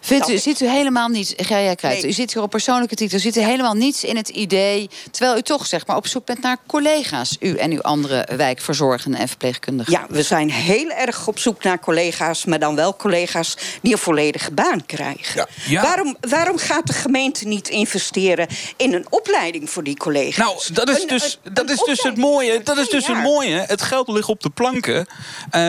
[0.00, 2.06] Vindt u, ziet u helemaal niets, Gerja Nee.
[2.06, 5.42] u zit hier op persoonlijke titel, ziet u helemaal niets in het idee, terwijl u
[5.42, 9.92] toch zeg maar op zoek bent naar collega's, u en uw andere wijkverzorgenden en verpleegkundigen.
[9.92, 13.98] Ja, we zijn heel erg op zoek naar collega's, maar dan wel collega's die een
[13.98, 15.34] volledige baan krijgen.
[15.34, 15.46] Ja.
[15.68, 15.82] Ja.
[15.82, 20.36] Waarom, waarom gaat de gemeente niet investeren in een opleiding voor die collega's?
[20.36, 22.62] Nou, dat is dus, een- dat een is dus het mooie.
[22.62, 23.64] Dat is dus het mooie.
[23.66, 25.06] Het geld ligt op de planken.
[25.50, 25.60] Eh,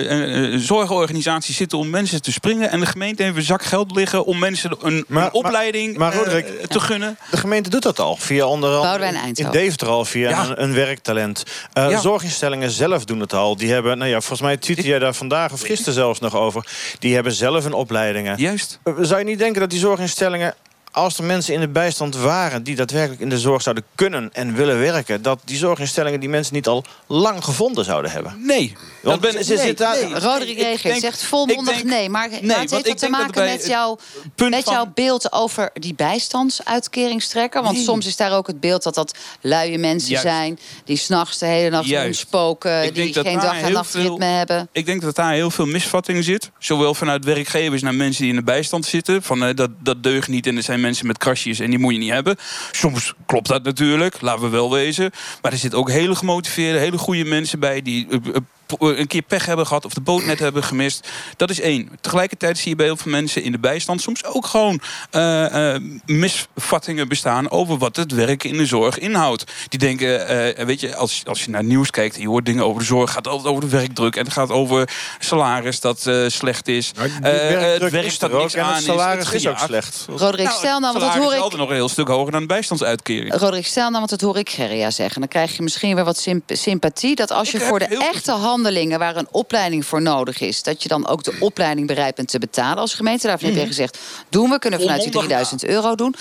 [0.00, 2.70] eh, eh, zorgorganisaties zitten om mensen te springen.
[2.70, 6.26] En de gemeente heeft zak geld liggen om mensen een, Maar- een opleiding maar- maar
[6.26, 7.18] eh, te gunnen.
[7.30, 8.16] De gemeente doet dat al.
[8.16, 9.50] Via onder andere in.
[9.50, 10.44] Deventer al via Ja.
[10.48, 11.42] een, een werktalent.
[11.72, 12.00] Eh, Ja.
[12.00, 13.56] Zorginstellingen zelf doen het al.
[13.56, 16.66] Die hebben, nou ja, volgens mij tweette jij daar vandaag of gisteren zelfs nog over.
[16.98, 18.38] Die hebben zelf een opleidingen.
[18.38, 18.78] Juist.
[18.84, 20.54] Eh, Zou je niet denken dat die zorginstellingen,
[20.90, 24.54] als er mensen in de bijstand waren die daadwerkelijk in de zorg zouden kunnen en
[24.54, 28.34] willen werken, dat die zorginstellingen die mensen niet al lang gevonden zouden hebben?
[28.46, 28.76] Nee.
[29.06, 30.18] Want ben- ze zit daar- nee.
[30.20, 32.08] Roderick ik Regeert denk- zegt volmondig denk- nee.
[32.08, 33.98] Maar, nee, maar het heeft dat te maken met, jouw,
[34.36, 37.62] met van- jouw beeld over die bijstandsuitkeringstrekker.
[37.62, 37.84] Want Nee.
[37.84, 40.26] soms is daar ook het beeld dat dat luie mensen Juist.
[40.26, 40.58] zijn...
[40.84, 41.84] die s'nachts de hele nacht.
[41.84, 44.68] Ik die geen dag- en nachtritme hebben.
[44.72, 46.50] Ik denk dat daar heel veel misvatting zit.
[46.58, 49.22] Zowel vanuit werkgevers naar mensen die in de bijstand zitten.
[49.22, 51.92] Van eh, dat, dat deugt niet en er zijn mensen met krasjes en die moet
[51.92, 52.36] je niet hebben.
[52.70, 55.10] Soms klopt dat natuurlijk, laten we wel wezen.
[55.42, 58.06] Maar er zitten ook hele gemotiveerde, hele goede mensen bij die.
[58.10, 58.34] eh, eh,
[58.78, 61.08] een keer pech hebben gehad of de boot net hebben gemist.
[61.36, 61.88] Dat is één.
[62.00, 65.82] Tegelijkertijd zie je bij heel veel mensen in de bijstand soms ook gewoon eh, eh,
[66.06, 69.44] misvattingen bestaan over wat het werken in de zorg inhoudt.
[69.68, 72.46] Die denken, eh, weet je, als, als je naar het nieuws kijkt en je hoort
[72.46, 74.88] dingen over de zorg, gaat het altijd over de werkdruk en het gaat over
[75.18, 76.92] salaris dat eh, slecht is.
[76.96, 77.32] Eh,
[77.80, 80.06] het werk is dat er ook niks en aan het salaris Het is ook slecht.
[80.08, 81.42] Roderick, stel nou, want dat hoor is ik...
[81.42, 83.34] altijd nog een heel stuk hoger dan de bijstandsuitkering.
[83.34, 85.20] Roderick, stel nou, want dat hoor ik Gerria zeggen.
[85.20, 87.14] Dan krijg je misschien weer wat symp- sympathie.
[87.14, 88.08] Dat als je Ik voor de heb heel
[88.56, 92.28] handelingen waar een opleiding voor nodig is, dat je dan ook de opleiding bereid bent
[92.28, 93.26] te betalen als gemeente.
[93.26, 93.98] Daarvan heb je gezegd,
[94.28, 96.14] doen we, kunnen vanuit die Volmondig 3000 euro doen.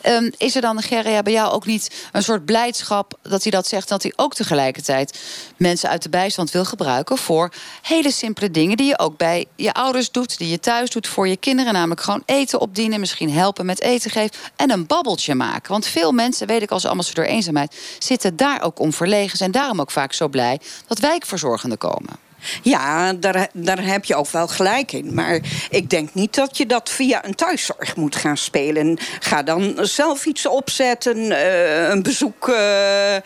[0.00, 3.66] Ehm, is er dan, Gerria, bij jou ook niet een soort blijdschap dat hij dat
[3.66, 5.18] zegt, dat hij ook tegelijkertijd
[5.56, 9.72] mensen uit de bijstand wil gebruiken voor hele simpele dingen die je ook bij je
[9.72, 13.66] ouders doet, die je thuis doet voor je kinderen, namelijk gewoon eten opdienen, misschien helpen
[13.66, 15.70] met eten geven en een babbeltje maken.
[15.70, 19.80] Want veel mensen, weet ik als ambassadeur eenzaamheid, zitten daar ook om verlegen, zijn daarom
[19.80, 22.27] ook vaak zo blij dat wijkverzorgenden komen.
[22.62, 25.14] Ja, daar, daar heb je ook wel gelijk in.
[25.14, 28.98] Maar ik denk niet dat je dat via een thuiszorg moet gaan spelen.
[29.20, 31.32] Ga dan zelf iets opzetten.
[31.32, 33.22] eh, een bezoek, eh, eh,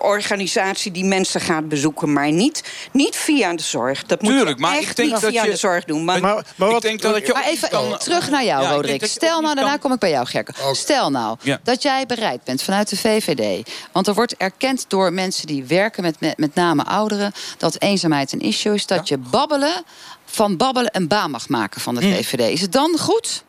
[0.00, 2.12] organisatie die mensen gaat bezoeken.
[2.12, 2.62] Maar niet,
[2.92, 4.04] niet via de zorg.
[4.04, 6.04] Dat moet Tuurlijk, je maar echt ik denk niet dat via je- de zorg doen.
[6.04, 8.70] Maar, Maar, maar wat, ik denk dat je Maar even kan- terug naar jou, Ja,
[8.70, 9.00] Roderick.
[9.00, 10.52] je Stel nou, daarna kan- kom ik bij jou, Gerke.
[10.72, 11.60] Stel nou Ja.
[11.62, 13.70] dat jij bereid bent vanuit de VVD.
[13.92, 17.32] Want er wordt erkend door mensen die werken met met, met name ouderen...
[17.64, 18.86] dat eenzaamheid een issue is.
[18.86, 19.84] Dat je babbelen
[20.24, 22.12] van babbelen een baan mag maken van de Hm.
[22.12, 22.50] VVD.
[22.52, 23.43] Is het dan goed?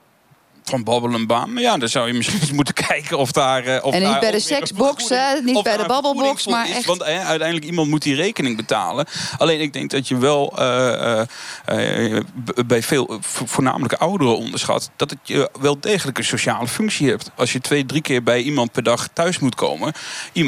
[0.70, 1.53] Van babbel en baan.
[1.53, 3.63] Maar ja, dan zou je misschien eens moeten kijken of daar...
[3.66, 6.76] eh, Of En niet daar bij de seksbox, hè, niet bij de babbelbox, maar is.
[6.76, 9.05] echt- Want eh, uiteindelijk iemand moet die rekening betalen.
[9.38, 11.20] Alleen ik denk dat je wel eh,
[11.66, 12.24] eh, eh,
[12.66, 14.89] bij veel, vo- voornamelijk ouderen onderschat...
[14.95, 17.32] dat het je wel degelijk een sociale functie hebt.
[17.36, 19.93] Als je twee, drie keer bij iemand per dag thuis moet komen...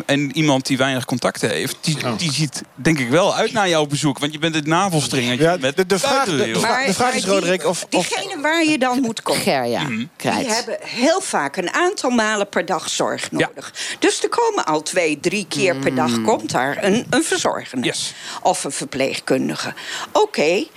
[0.05, 1.77] en iemand die weinig contacten heeft...
[1.81, 4.19] die, die ziet denk ik wel uit naar jouw bezoek.
[4.19, 6.53] Want je bent het navelstringetje Ja, met de- de vraag- de- joh.
[6.53, 9.41] de- maar, vraag maar is, Roderick, of- of- Diegene waar je dan moet komen.
[9.41, 10.05] Gerja, Mhm.
[10.15, 13.37] Die hebben heel vaak een aantal malen per dag zorg Ja.
[13.47, 13.73] nodig.
[13.99, 17.85] Dus er komen al twee, drie keer per dag komt daar een, een verzorgende.
[17.87, 18.13] Yes.
[18.41, 19.73] Of een verpleegkundige.
[20.11, 20.67] Oké,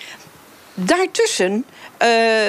[0.74, 1.64] daartussen...
[1.98, 2.48] eh,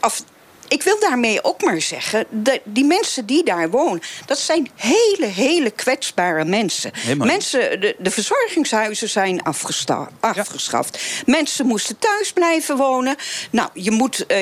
[0.00, 0.22] of,
[0.70, 2.26] ik wil daarmee ook maar zeggen...
[2.30, 4.02] Dat die mensen die daar wonen...
[4.26, 6.90] dat zijn hele, hele kwetsbare mensen.
[6.94, 11.02] Helemaal mensen de, de verzorgingshuizen zijn afgesta- afgeschaft.
[11.26, 13.16] Mensen moesten thuis blijven wonen.
[13.50, 14.38] Nou, je moet eh,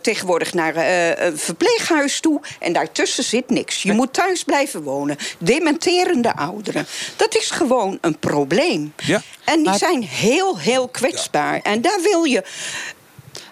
[0.00, 2.40] tegenwoordig naar eh, een verpleeghuis toe...
[2.60, 3.82] en daartussen zit niks.
[3.82, 5.16] Je moet thuis blijven wonen.
[5.38, 6.86] Dementerende ouderen.
[7.16, 8.92] Dat is gewoon een probleem.
[8.96, 9.22] Ja.
[9.44, 11.60] En die Maar- zijn heel, heel kwetsbaar.
[11.62, 12.42] En daar wil je...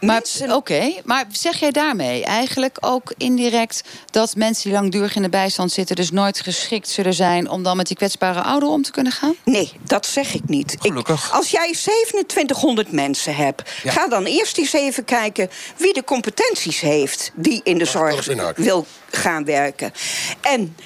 [0.00, 5.22] Maar mensen- oké, maar zeg jij daarmee eigenlijk ook indirect dat mensen die langdurig in
[5.22, 8.82] de bijstand zitten, dus nooit geschikt zullen zijn om dan met die kwetsbare ouderen om
[8.82, 9.34] te kunnen gaan?
[9.44, 10.72] Nee, dat zeg ik niet.
[10.72, 11.32] Ik- Gelukkig.
[11.32, 13.92] als jij 2700 mensen hebt, Ja.
[13.92, 18.26] ga dan eerst eens even kijken wie de competenties heeft die in de dat zorg
[18.56, 19.92] wil gaan werken.
[20.40, 20.76] En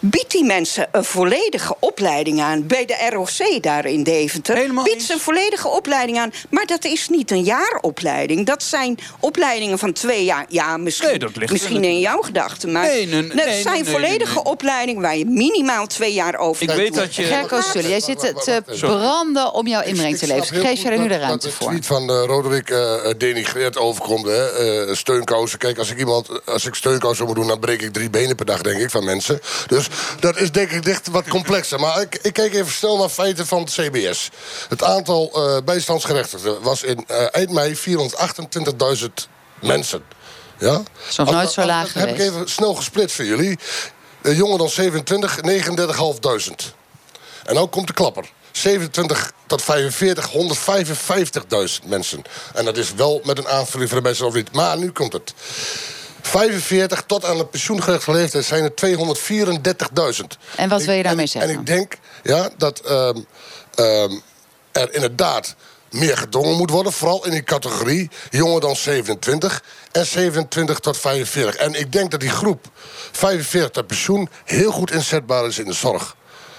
[0.00, 2.66] Bied die mensen een volledige opleiding aan.
[2.66, 4.56] Bij de ROC daar in Deventer.
[4.56, 5.06] Helemaal Bied eens.
[5.06, 6.32] ze een volledige opleiding aan.
[6.50, 8.46] Maar dat is niet een jaaropleiding.
[8.46, 10.44] Dat zijn opleidingen van twee jaar.
[10.48, 12.72] Ja, misschien, Nee, dat ligt- misschien in jouw gedachten.
[12.72, 14.52] Maar Nee, nee, dat zijn nee, nee, volledige nee, nee.
[14.52, 17.22] opleidingen waar je minimaal twee jaar over Ik weet dat je...
[17.22, 18.96] Gerco Sully, jij zit te- Sorry.
[18.96, 20.60] branden om jouw inbreng te leveren.
[20.66, 21.72] Geef jij er nu de dat- ruimte dat voor?
[21.72, 24.26] het van eh, Roderick eh, denigreerd overkomt.
[24.26, 24.46] Hè?
[24.86, 25.58] Eh, steunkousen.
[25.58, 28.46] Kijk, als ik iemand, als ik steunkousen moet doen, dan breek ik drie benen per
[28.46, 29.40] dag, denk ik, van mensen.
[29.66, 29.87] Dus
[30.20, 31.80] dat is denk ik dicht wat complexer.
[31.80, 34.30] Maar ik, ik kijk even snel naar feiten van het CBS.
[34.68, 39.06] Het aantal eh, bijstandsgerechtigden was in eh, eind mei 428.000
[39.60, 40.02] mensen.
[40.58, 40.82] Ja?
[41.08, 42.30] is nog nooit zo laag Heb ik geweest.
[42.30, 43.58] even snel gesplit voor jullie.
[44.22, 46.74] Eh, jonger dan 27, 39.500.
[47.44, 48.30] En nou komt de klapper.
[48.52, 50.30] 27 tot 45,
[51.82, 52.22] 155.000 mensen.
[52.54, 54.52] En dat is wel met een aanvulling van de mensen of niet.
[54.52, 55.34] Maar nu komt het.
[56.22, 60.24] 45 tot aan de pensioengerechtigde leeftijd zijn er 234.000.
[60.56, 61.52] En wat wil je daarmee en, zeggen?
[61.52, 63.20] En ik denk ja, dat ehm,
[63.74, 64.12] ehm,
[64.72, 65.54] er inderdaad
[65.90, 66.92] meer gedwongen moet worden.
[66.92, 69.62] Vooral in die categorie jonger dan 27
[69.92, 71.54] en 27 tot 45.
[71.54, 72.66] En ik denk dat die groep
[73.12, 76.16] 45 tot pensioen heel goed inzetbaar is in de zorg.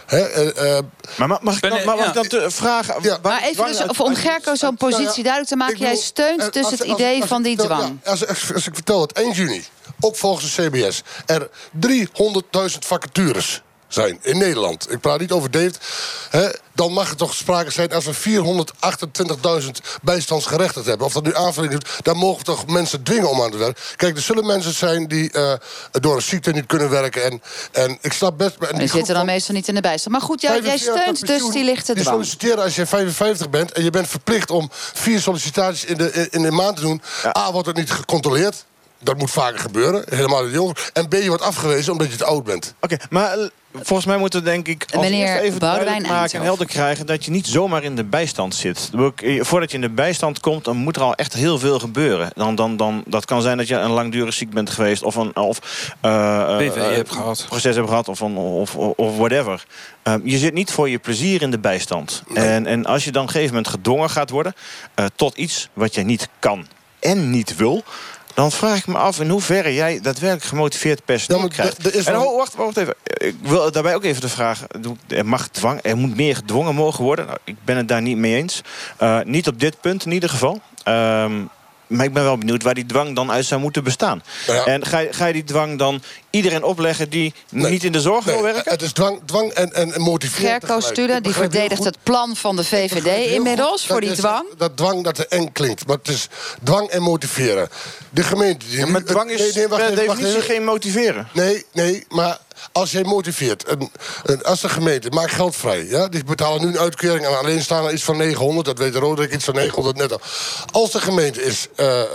[0.10, 0.84] Hè, eh, eh,
[1.18, 2.06] Maar ma- mag ik dan, maar mag ja.
[2.08, 2.96] ik dan te vragen...
[3.02, 3.18] Ja.
[3.22, 5.78] waar Maar even dus, of om Gerco zo'n positie Nou ja, duidelijk te maken.
[5.78, 8.00] Jij steunt eh, dus als- het als- idee als van die vertel- dwang.
[8.04, 9.64] ja, als, als, als ik vertel dat 1 juni,
[10.00, 14.92] ook volgens de CBS, er 300.000 vacatures zijn in Nederland.
[14.92, 15.72] Ik praat niet over Dave.
[16.30, 18.14] Hè, dan mag er toch sprake zijn als we
[19.64, 19.70] 428.000
[20.02, 21.06] bijstandsgerechtigd hebben.
[21.08, 23.84] Of dat nu aanvulling is, dan mogen we toch mensen dwingen om aan te werken.
[23.96, 25.54] Kijk, er zullen mensen zijn die eh,
[25.92, 27.24] door een ziekte niet kunnen werken.
[27.24, 28.56] En, en ik snap best...
[28.58, 30.16] En die zitten dan van- meestal niet in de bijstand.
[30.16, 32.16] Maar goed, jij, jij 45 steunt dus die lichte Die dwang.
[32.18, 36.42] solliciteren als je 55 bent en je bent verplicht om vier sollicitaties in de, in
[36.42, 37.02] de maand te doen.
[37.38, 38.66] A, wordt het niet gecontroleerd.
[39.02, 40.90] Dat moet vaker gebeuren, helemaal de jonger.
[40.94, 42.74] En B, je wordt afgewezen omdat je te oud bent.
[42.80, 43.38] Oké, maar
[43.74, 47.06] volgens mij moeten we denk ik als Meneer even Boudewijn duidelijk maken en helder krijgen
[47.06, 48.90] dat je niet zomaar in de bijstand zit.
[49.16, 52.30] Eh, Voordat je in de bijstand komt, dan moet er al echt heel veel gebeuren.
[52.36, 55.36] Dan, dan, dan, dat kan zijn dat je een langdurig ziek bent geweest of een
[55.36, 55.60] of,
[56.02, 57.46] eh, eh, BV hebt gehad.
[57.50, 59.66] proces hebt gehad of, een, of, of, of whatever.
[60.24, 62.24] Je zit niet voor je plezier in de bijstand.
[62.34, 64.54] En, en als je dan op een gegeven moment gedwongen gaat worden
[64.96, 66.68] eh, tot iets wat je niet kan
[67.00, 67.84] en niet wil.
[68.34, 72.06] Dan vraag ik me af in hoeverre jij daadwerkelijk gemotiveerd personeel Ja, krijgt.
[72.08, 72.94] en ho, wacht, wacht even.
[73.04, 74.64] Ik wil daarbij ook even de vraag.
[75.08, 77.26] Er, mag dwang, er moet meer gedwongen mogen worden.
[77.26, 78.62] Nou, ik ben het daar niet mee eens.
[78.98, 80.62] Eh, niet op dit punt in ieder geval.
[80.84, 81.42] Ehm,
[81.90, 84.24] maar ik ben wel benieuwd waar die dwang dan uit zou moeten bestaan.
[84.48, 84.66] Nou ja.
[84.66, 87.72] En ga, je- ga je die dwang dan iedereen opleggen die Nee.
[87.72, 88.72] niet in de zorg wil Nee, werken?
[88.72, 90.80] Het is dwang, dwang en, en, en motiveren Gerco.
[90.80, 94.46] Stulen, die verdedigt het plan van de VVD inmiddels voor die is- dwang.
[94.58, 95.88] Dat dwang dat er eng klinkt.
[95.88, 96.28] Maar het is
[96.64, 97.70] dwang en motiveren.
[98.10, 98.66] De gemeente...
[98.68, 101.28] Die Ja, maar dwang is Nee, per definitie geen motiveren.
[101.34, 102.38] Nee, nee, maar
[102.72, 103.92] als jij motiveert, een,
[104.24, 107.92] een, als de gemeente maakt geld vrij, ja, die betalen nu een uitkering aan alleenstaande
[107.92, 110.22] iets van 900, dat weet Roderick iets van 900 net al.
[110.72, 112.08] Als de gemeente is eh, eh,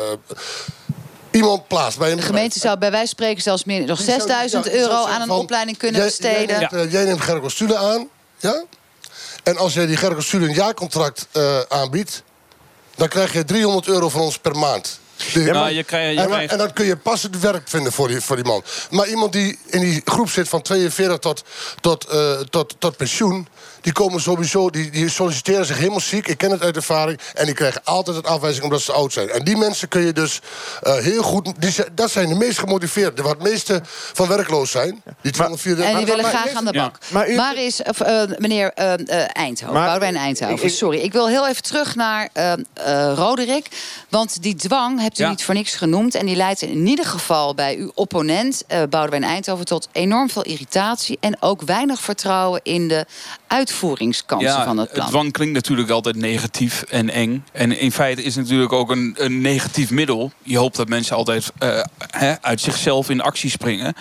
[1.31, 4.07] iemand plaatst bij een De gemeente zou bij wijze van spreken zelfs meer, nog Die
[4.07, 6.59] zou- 6000 ja, die zou euro aan een opleiding kunnen besteden.
[6.59, 8.65] Jij neemt, eh, jij neemt Gerco Stule aan, ja?
[9.43, 11.27] En als jij die Gerco Stule een jaarcontract
[11.69, 12.23] aanbiedt,
[12.95, 14.99] dan krijg je 300 euro van ons per maand.
[15.35, 18.09] Nou, je krijgt- je en, dan- krijgt- en dan kun je passend werk vinden voor
[18.09, 18.63] die, voor die man.
[18.91, 21.45] Maar iemand die in die groep zit van 42 tot,
[21.81, 23.49] tot, eh, tot, tot pensioen...
[23.85, 26.29] die komen sowieso, die, die solliciteren zich helemaal ziek.
[26.29, 27.19] Ik ken het uit ervaring.
[27.35, 29.31] En die krijgen altijd een afwijzing omdat ze oud zijn.
[29.31, 30.41] En die mensen kun je dus
[30.83, 31.53] eh, heel goed...
[31.59, 33.25] Die, zijn- dat zijn de meest gemotiveerden.
[33.25, 33.81] Waar het meeste
[34.13, 35.03] van werkloos zijn.
[35.21, 36.83] Die 234 En die willen graag aan de Ja.
[36.83, 36.99] bak.
[37.13, 40.99] Maar u- of, eh, meneer eh, eh, Eindhoven, Maar- Boudewijn Eindhoven, ik- sorry.
[40.99, 43.69] Ik wil heel even terug naar eh, eh, Roderick.
[44.09, 45.29] Want die dwang hebt u Ja.
[45.31, 46.15] niet voor niks genoemd.
[46.15, 49.65] En die leidt in ieder geval bij uw opponent, eh Boudewijn Eindhoven...
[49.65, 52.61] tot enorm veel irritatie en ook weinig vertrouwen...
[52.63, 53.07] in de
[53.75, 55.09] uitvoeringskansen van het plan.
[55.09, 57.45] dwang klinkt natuurlijk altijd negatief en eng.
[57.53, 60.33] En in feite is het natuurlijk ook een, een negatief middel.
[60.43, 63.95] Je hoopt dat mensen altijd eh, hè, uit zichzelf in actie springen.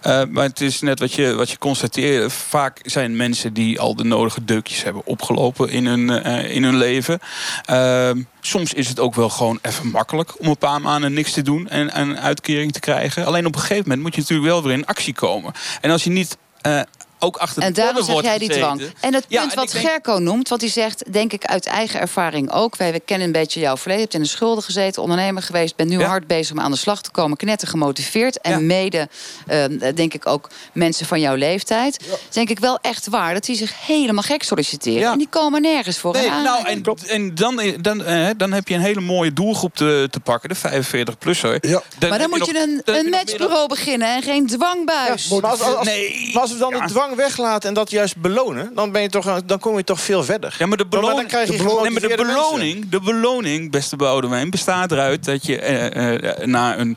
[0.00, 2.32] Eh, maar het is net wat je, wat je constateert.
[2.32, 6.76] Vaak zijn mensen die al de nodige deukjes hebben opgelopen in hun, eh, in hun
[6.76, 7.18] leven.
[7.64, 11.42] Ehm, soms is het ook wel gewoon even makkelijk om een paar maanden niks te
[11.42, 13.26] doen en en een uitkering te krijgen.
[13.26, 15.52] Alleen op een gegeven moment moet je natuurlijk wel weer in actie komen.
[15.80, 16.36] En als je niet.
[16.58, 16.80] eh,
[17.18, 18.82] ook achter En de daarom zeg jij die dwang.
[19.00, 21.66] En het Ja, punt en wat denk- Gerco noemt, wat hij zegt, denk ik uit
[21.66, 22.76] eigen ervaring ook.
[22.76, 23.96] Wij we kennen een beetje jouw verleden.
[23.96, 25.76] Je hebt in de schulden gezeten, ondernemer geweest.
[25.76, 26.06] Bent nu Ja.
[26.06, 27.36] hard bezig om aan de slag te komen.
[27.36, 28.40] Knetter gemotiveerd.
[28.40, 28.58] En Ja.
[28.58, 29.08] mede,
[29.46, 29.64] eh,
[29.94, 32.04] denk ik ook, mensen van jouw leeftijd.
[32.30, 35.00] Denk ik wel echt waar dat die zich helemaal gek solliciteren.
[35.00, 35.12] Ja.
[35.12, 36.12] En die komen nergens voor.
[36.12, 40.08] Nee, nou, en, en dan, dan, eh, dan heb je een hele mooie doelgroep te,
[40.10, 41.58] te pakken, de 45-plusser.
[41.68, 41.82] Ja.
[42.08, 45.28] maar dan moet je een, een matchbureau beginnen en geen dwangbuis.
[45.28, 46.30] Maar als, als, als- Nee.
[46.32, 46.80] maar als we dan Ja.
[46.86, 50.00] de dwang weglaten en dat juist belonen, dan, ben je toch, dan kom je toch
[50.00, 50.56] veel verder.
[50.58, 53.00] Ja, maar de dan beloning, krijg je de beloning, nee, maar de beloning, de
[54.50, 56.96] bestaat eruit dat je eh, eh, na een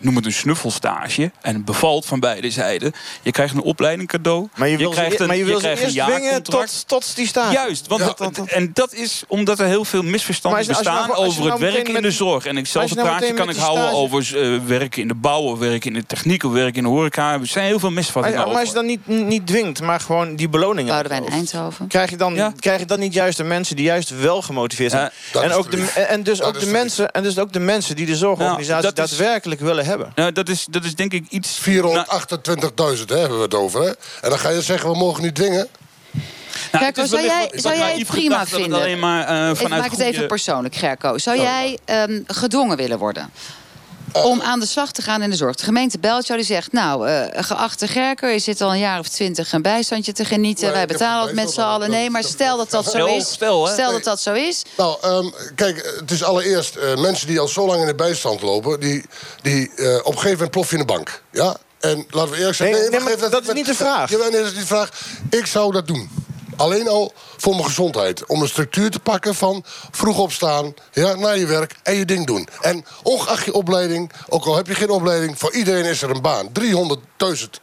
[0.00, 2.92] noem het een snuffelstage en het bevalt van beide zijden.
[3.22, 4.48] Je krijgt een opleiding cadeau.
[4.56, 6.84] Maar je wil, krijgt ze, een, maar je wil ze krijgt eerst een dwingen jaarcontract.
[6.88, 7.52] tot, tot die staan.
[7.52, 8.06] Juist, want Ja.
[8.16, 11.16] dat- en dat is omdat er heel veel misverstanden Maar als je- als je bestaan
[11.16, 12.46] nou- je over het nou werk meteen in de zorg.
[12.46, 15.02] En ik als zelf je een nou praatje kan ik houden stage- over eh, werken
[15.02, 17.32] in de bouw, of werken in de techniek, of werken in de horeca.
[17.32, 18.74] Er zijn heel veel Maar, misvattingen maar als je over.
[18.74, 21.86] dan niet, niet dwingt, maar gewoon die beloningen Boudewijn Eindhoven.
[21.86, 22.52] Krijg je, dan, Ja.
[22.58, 25.10] krijg je dan niet juist de mensen die juist wel gemotiveerd zijn?
[25.32, 28.06] Ja, en, ook de en dus ook de mensen, en dus ook de mensen die
[28.06, 30.12] de zorgorganisatie daadwerkelijk willen hebben.
[30.14, 31.60] Nou, dat, is, dat is denk ik iets...
[31.68, 31.72] 428.000
[33.06, 33.80] hè, hebben we het over.
[33.80, 33.88] Hè?
[34.20, 35.68] En dan ga je zeggen, we mogen niet dwingen.
[36.72, 38.98] Nou, Gerco, het is zou jij- wat- zou jij het prima het vinden?
[38.98, 41.18] maar, eh, Ik maak het even persoonlijk, Gerco.
[41.18, 43.30] Zou jij ehm, gedwongen willen worden?
[44.12, 45.56] Om aan de slag te gaan in de zorg.
[45.56, 46.72] De gemeente belt jou, die zegt...
[46.72, 50.64] nou, eh, geachte Gerco, je zit al een jaar of twintig een bijstandje te genieten.
[50.64, 51.90] Nee, Wij betalen het met z'n allen.
[51.90, 53.32] Nee, maar stel dat dat zo is.
[53.32, 54.62] stel, dat dat zo is.
[54.76, 58.42] Nou, ehm, kijk, het is allereerst eh, mensen die al zo lang in de bijstand
[58.42, 58.80] lopen...
[58.80, 59.04] die,
[59.42, 61.22] die eh, op een gegeven moment plof je in de bank.
[61.32, 61.56] Ja?
[61.80, 62.72] En laten we eerlijk zijn...
[62.90, 64.10] Nee, maar dat is niet de vraag.
[64.10, 64.90] Ja, nee, dat is niet de vraag.
[65.30, 66.10] Ik zou dat doen.
[66.60, 68.26] Alleen al voor mijn gezondheid.
[68.26, 72.26] Om een structuur te pakken van vroeg opstaan, ja, naar je werk en je ding
[72.26, 72.48] doen.
[72.60, 75.38] En ongeacht je opleiding, ook al heb je geen opleiding...
[75.38, 76.48] voor iedereen is er een baan.
[76.60, 76.64] 300.000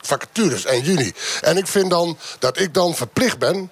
[0.01, 1.13] vacatures in juni.
[1.41, 3.71] En ik vind dan dat ik dan verplicht ben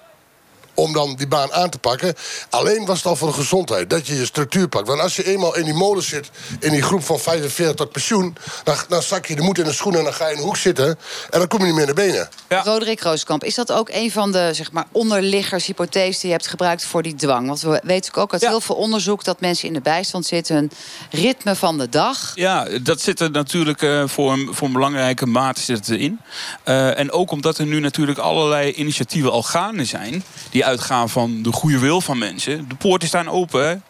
[0.76, 2.14] om dan die baan aan te pakken.
[2.50, 4.88] Alleen was het al voor de gezondheid, dat je je structuur pakt.
[4.88, 8.36] Want als je eenmaal in die molen zit, in die groep van 45 tot pensioen...
[8.64, 10.44] dan, dan zak je de moed in de schoenen en dan ga je in een
[10.44, 10.86] hoek zitten...
[11.30, 12.28] en dan kom je niet meer naar benen.
[12.48, 12.62] Ja.
[12.62, 16.48] Roderick Rooskamp, is dat ook een van de zeg maar, onderliggers, hypotheses die je hebt
[16.48, 17.46] gebruikt voor die dwang?
[17.46, 18.48] Want we weten ook uit Ja.
[18.48, 20.70] heel veel onderzoek dat mensen in de bijstand zitten, hun
[21.10, 22.32] ritme van de dag.
[22.34, 26.20] Ja, dat zit er natuurlijk eh, voor, een, voor een belangrijke mate zit erin.
[26.62, 30.24] Eh, en ook omdat er nu natuurlijk allerlei initiatieven al gaande zijn...
[30.50, 32.68] die uitgaan van de goede wil van mensen.
[32.68, 33.82] De poorten staan open.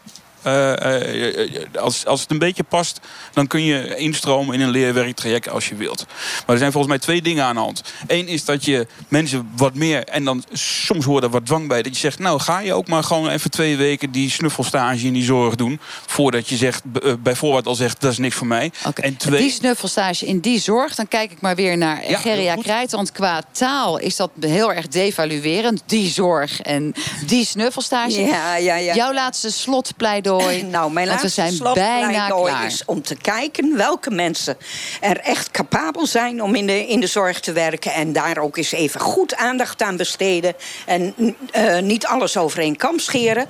[0.47, 3.01] Eh, eh, als, als het een beetje past,
[3.33, 6.07] dan kun je instromen in een leerwerktraject als je wilt.
[6.07, 7.83] Maar er zijn volgens mij twee dingen aan de hand.
[8.07, 11.83] Eén is dat je mensen wat meer, en dan soms hoort er wat dwang bij,
[11.83, 15.13] dat je zegt, nou ga je ook maar gewoon even twee weken die snuffelstage in
[15.13, 15.81] die zorg doen.
[16.07, 18.73] Voordat je zegt, eh, bijvoorbeeld al zegt, dat is niks voor mij.
[18.95, 22.55] En twee, Die snuffelstage in die zorg, dan kijk ik maar weer naar Ja.
[22.57, 22.91] Krijt.
[22.91, 25.83] Want qua taal is dat heel erg devaluerend.
[25.87, 26.95] Die zorg en
[27.27, 28.21] die snuffelstage.
[28.21, 28.95] Ja, ja, ja.
[28.95, 30.36] Jouw laatste slotpleidooi.
[30.77, 32.67] Nou, mijn want we laatste zijn bijna klaar.
[32.67, 34.57] is om te kijken welke mensen
[35.01, 37.93] er echt capabel zijn om in de, in de zorg te werken.
[37.93, 40.55] En daar ook eens even goed aandacht aan besteden.
[40.87, 41.15] En
[41.51, 43.47] eh, niet alles over één kam scheren.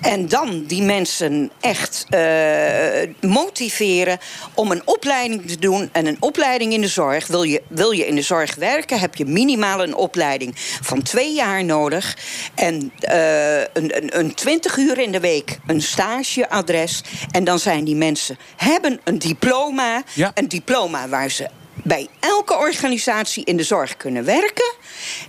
[0.00, 4.18] En dan die mensen echt eh, motiveren
[4.54, 5.88] om een opleiding te doen.
[5.92, 7.26] En een opleiding in de zorg.
[7.26, 11.34] Wil je, wil je in de zorg werken, heb je minimaal een opleiding van twee
[11.34, 12.16] jaar nodig.
[12.54, 15.82] En eh, een, een, een 20 uur in de week, een
[16.26, 17.02] stageadres.
[17.30, 20.02] En dan zijn die mensen, hebben een diploma.
[20.12, 20.30] Ja.
[20.34, 21.48] Een diploma waar ze
[21.82, 24.74] bij elke organisatie in de zorg kunnen werken.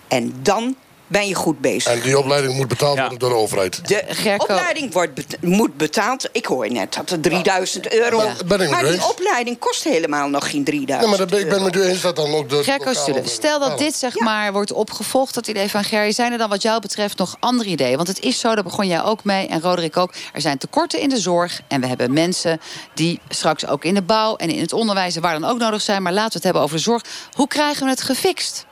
[0.08, 0.76] En dan
[1.08, 1.92] ben je goed bezig.
[1.94, 3.00] En die opleiding moet betaald Ja.
[3.02, 3.88] worden door de overheid.
[3.88, 6.30] De opleiding wordt bet- moet betaald.
[6.32, 8.22] Ik hoor net dat het 3000 euro.
[8.22, 8.34] Ja.
[8.46, 9.08] Ben ik maar die eens.
[9.10, 11.64] opleiding kost helemaal nog geen 3000 Ja, maar ben, ik ben euro.
[11.66, 12.56] met u eens dat dan ook de.
[12.56, 14.24] Overheid stel dat dit zeg Ja.
[14.24, 17.70] maar wordt opgevolgd, dat idee van Gerry, zijn er dan wat jou betreft nog andere
[17.70, 17.96] ideeën?
[17.96, 20.14] Want het is zo, daar begon jij ook mee en Roderick ook.
[20.34, 22.60] Er zijn tekorten in de zorg en we hebben mensen
[22.94, 25.82] die straks ook in de bouw en in het onderwijs en waar dan ook nodig
[25.82, 26.02] zijn.
[26.04, 27.02] Maar laten we het hebben over de zorg.
[27.34, 28.66] Hoe krijgen we het gefixt?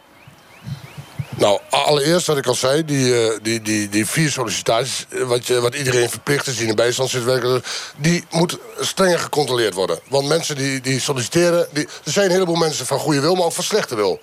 [1.38, 5.48] Nou, allereerst wat ik al zei, die, eh, die, die, die vier sollicitaties, eh, wat,
[5.48, 7.64] je, wat iedereen verplicht is die in de bijstand zit werken,
[7.98, 10.00] die moet strenger gecontroleerd worden.
[10.10, 13.46] Want mensen die, die solliciteren, die, er zijn een heleboel mensen van goede wil, maar
[13.46, 14.20] ook van slechte wil.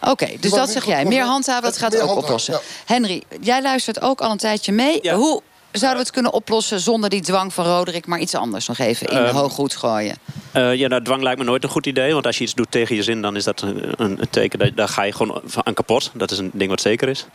[0.00, 1.04] Oké, dus dat zeg jij.
[1.04, 2.60] Meer handhaven, dat gaat ook handhaven, oplossen.
[2.86, 4.98] Henry, jij luistert ook al een tijdje mee.
[5.02, 5.14] Ja.
[5.14, 5.42] Hoe
[5.72, 9.06] zouden we het kunnen oplossen zonder die dwang van Roderick, maar iets anders nog even
[9.06, 10.16] in de hooggoed gooien?
[10.52, 12.12] Eh, ja, nou, dwang lijkt me nooit een goed idee.
[12.12, 14.58] Want als je iets doet tegen je zin, dan is dat een, een, teken.
[14.58, 16.10] Dat, daar ga je gewoon aan kapot.
[16.14, 17.26] Dat is een ding wat zeker is.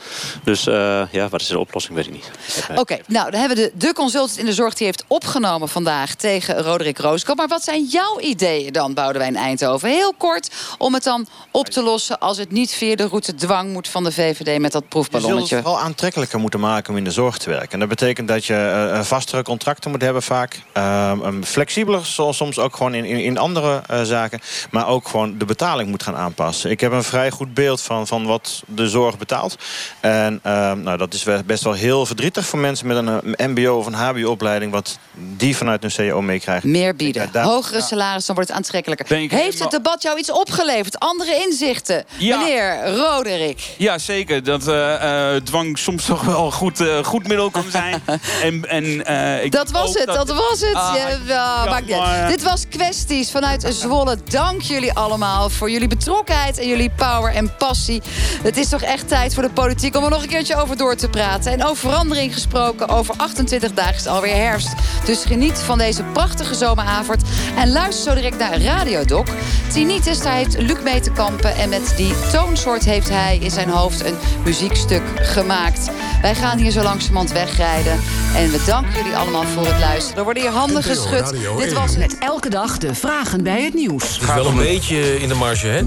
[0.43, 2.31] Dus eh, ja, wat is de oplossing, weet ik niet.
[2.75, 6.15] Oké, nou dan hebben we de, de consultant in de zorg die heeft opgenomen vandaag
[6.15, 7.37] tegen Roderick Rooskamp.
[7.37, 9.89] Maar wat zijn jouw ideeën dan, Boudewijn Eindhoven?
[9.89, 13.73] Heel kort om het dan op te lossen als het niet via de route dwang
[13.73, 15.55] moet van de VVD met dat Je zult het proefballonnetje.
[15.55, 17.71] vooral aantrekkelijker moeten maken om in de zorg te werken.
[17.71, 20.61] En dat betekent dat je eh, vastere contracten moet hebben vaak.
[20.73, 24.39] Ehm, um, flexibeler, zoals soms ook gewoon in, in, in andere eh, zaken.
[24.71, 26.69] Maar ook gewoon de betaling moet gaan aanpassen.
[26.69, 29.55] Ik heb een vrij goed beeld van, van wat de zorg betaalt.
[29.99, 33.77] En ehm, nou, dat is wel- best wel heel verdrietig voor mensen met een mbo
[33.77, 34.71] of een hbo-opleiding...
[34.71, 36.71] wat die vanuit hun cao meekrijgen.
[36.71, 39.17] Meer bieden, Ja, daar- hogere salaris, dan wordt het aantrekkelijker.
[39.29, 40.99] Heeft het debat jou iets opgeleverd?
[40.99, 42.05] Andere inzichten?
[42.17, 42.37] Ja.
[42.37, 43.73] Meneer Roderick.
[43.77, 44.43] Ja, zeker.
[44.43, 48.01] Dat eh, eh, dwang soms toch wel een goed, eh, goed middel kan zijn.
[48.43, 50.73] en, en, eh, ik Dat was het, dat was het.
[50.73, 52.01] Ah, Ja, ja, maakt niet uit.
[52.01, 52.27] jammer.
[52.27, 54.17] Dit was Kwesties vanuit Zwolle.
[54.29, 58.01] Dank jullie allemaal voor jullie betrokkenheid en jullie power en passie.
[58.43, 60.95] Het is toch echt tijd voor de politiek om er nog een keertje over door
[60.95, 61.51] te praten.
[61.51, 64.73] En over verandering gesproken, over 28 dagen is alweer herfst.
[65.05, 67.21] Dus geniet van deze prachtige zomeravond.
[67.57, 69.27] En luister zo direct naar Radio Doc.
[69.73, 71.55] Tinnitus, daar heeft Luc mee te kampen.
[71.55, 75.89] En met die toonsoort heeft hij in zijn hoofd een muziekstuk gemaakt.
[76.21, 77.99] Wij gaan hier zo langzamerhand wegrijden.
[78.35, 80.17] En we danken jullie allemaal voor het luisteren.
[80.17, 81.11] Er worden hier handen NPO geschud.
[81.31, 81.75] Radio Dit 1.
[81.75, 81.97] was het.
[81.99, 84.03] Met elke dag de vragen bij het nieuws.
[84.03, 85.77] Het is wel een beetje in de marge, hè?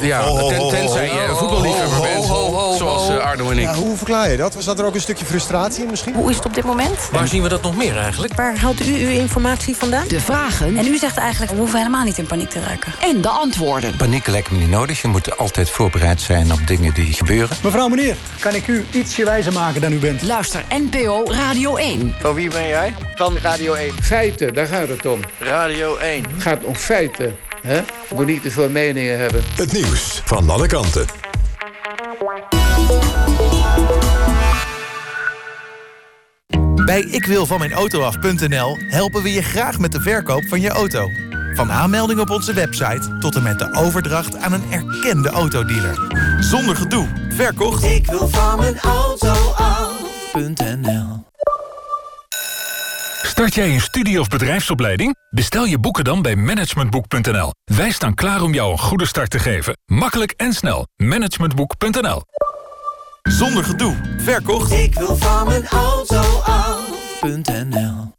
[0.00, 2.24] Ja, ten- tenzij je een voetballiefhebber bent.
[2.78, 3.68] Zoals Arno en ik.
[3.68, 4.54] hoe verklaar je dat?
[4.54, 6.14] Was dat er ook een stukje frustratie in misschien?
[6.14, 7.08] Hoe is het op dit moment?
[7.12, 8.34] Waar zien we dat nog meer eigenlijk?
[8.34, 10.04] Waar haalt u uw informatie vandaan?
[10.08, 12.92] De vragen En u zegt eigenlijk, we hoeven helemaal niet in paniek te raken.
[13.00, 13.96] en de antwoorden.
[13.96, 15.02] Paniek lijkt me niet nodig.
[15.02, 17.56] Je moet altijd voorbereid zijn op dingen die gebeuren.
[17.62, 20.22] Mevrouw, meneer, kan ik u ietsje wijzer maken dan u bent?
[20.22, 22.14] Luister NPO Radio 1.
[22.18, 22.94] Van wie ben jij?
[23.14, 23.92] Van Radio 1.
[24.02, 25.20] Feiten, daar gaat het om.
[25.38, 26.24] Radio 1.
[26.30, 27.36] Het gaat om feiten.
[27.62, 27.76] Hè?
[27.76, 29.42] Je moet niet te veel meningen hebben.
[29.56, 31.06] Het nieuws van alle kanten.
[36.84, 41.08] Bij ikwilvanmijnauto.nl helpen we je graag met de verkoop van je auto.
[41.54, 45.98] Van aanmelding op onze website tot en met de overdracht aan een erkende autodealer.
[46.40, 47.08] Zonder gedoe.
[47.28, 47.84] Verkocht?
[47.84, 51.24] Ik wil van mijn auto af.nl
[53.36, 55.16] Start jij een studie- of bedrijfsopleiding?
[55.30, 57.52] Bestel je boeken dan bij managementboek.nl.
[57.64, 59.78] Wij staan klaar om jou een goede start te geven.
[59.86, 60.86] Makkelijk en snel.
[60.96, 62.22] Managementboek.nl
[63.22, 64.16] Zonder gedoe.
[64.18, 64.72] Verkocht?
[64.72, 68.14] Ik wil van mijn auto af.nl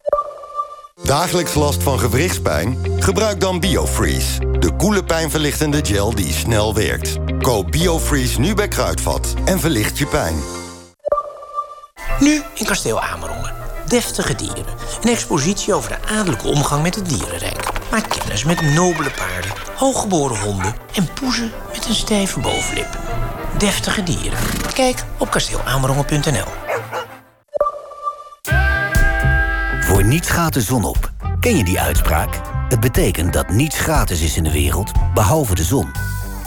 [1.04, 2.78] Dagelijks last van gewrichtspijn?
[3.00, 4.40] Gebruik dan Biofreeze.
[4.60, 7.18] De koele pijnverlichtende gel die snel werkt.
[7.42, 10.36] Koop Biofreeze nu bij Kruidvat en verlicht je pijn.
[12.20, 13.67] Nu in Kasteel Amerongen.
[13.88, 14.66] Deftige dieren.
[15.02, 17.70] Een expositie over de adellijke omgang met het dierenrijk.
[17.92, 20.76] Maak kennis met nobele paarden, hooggeboren honden...
[20.94, 23.00] en poezen met een stijve bovenlip.
[23.58, 24.40] Deftige dieren.
[24.74, 26.46] Kijk op kasteelamerongen.nl.
[29.82, 31.12] Voor niets gaat de zon op.
[31.40, 32.42] Ken je die uitspraak?
[32.70, 35.92] Het betekent dat niets gratis is in de wereld, behalve de zon.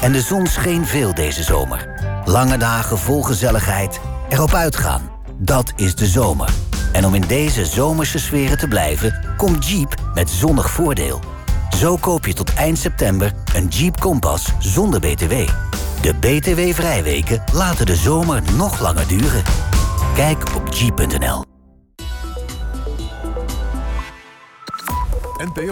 [0.01, 2.01] En de zon scheen veel deze zomer.
[2.24, 5.11] Lange dagen vol gezelligheid, erop uitgaan.
[5.38, 6.70] Dat is de zomer.
[6.93, 11.20] En om in deze zomerse sferen te blijven, komt Jeep met zonnig voordeel.
[11.76, 15.32] Zo koop je tot eind september een Jeep Compass zonder BTW.
[16.03, 19.43] De BTW-vrijweken laten de zomer nog langer duren.
[20.14, 21.45] Kijk op jeep.nl.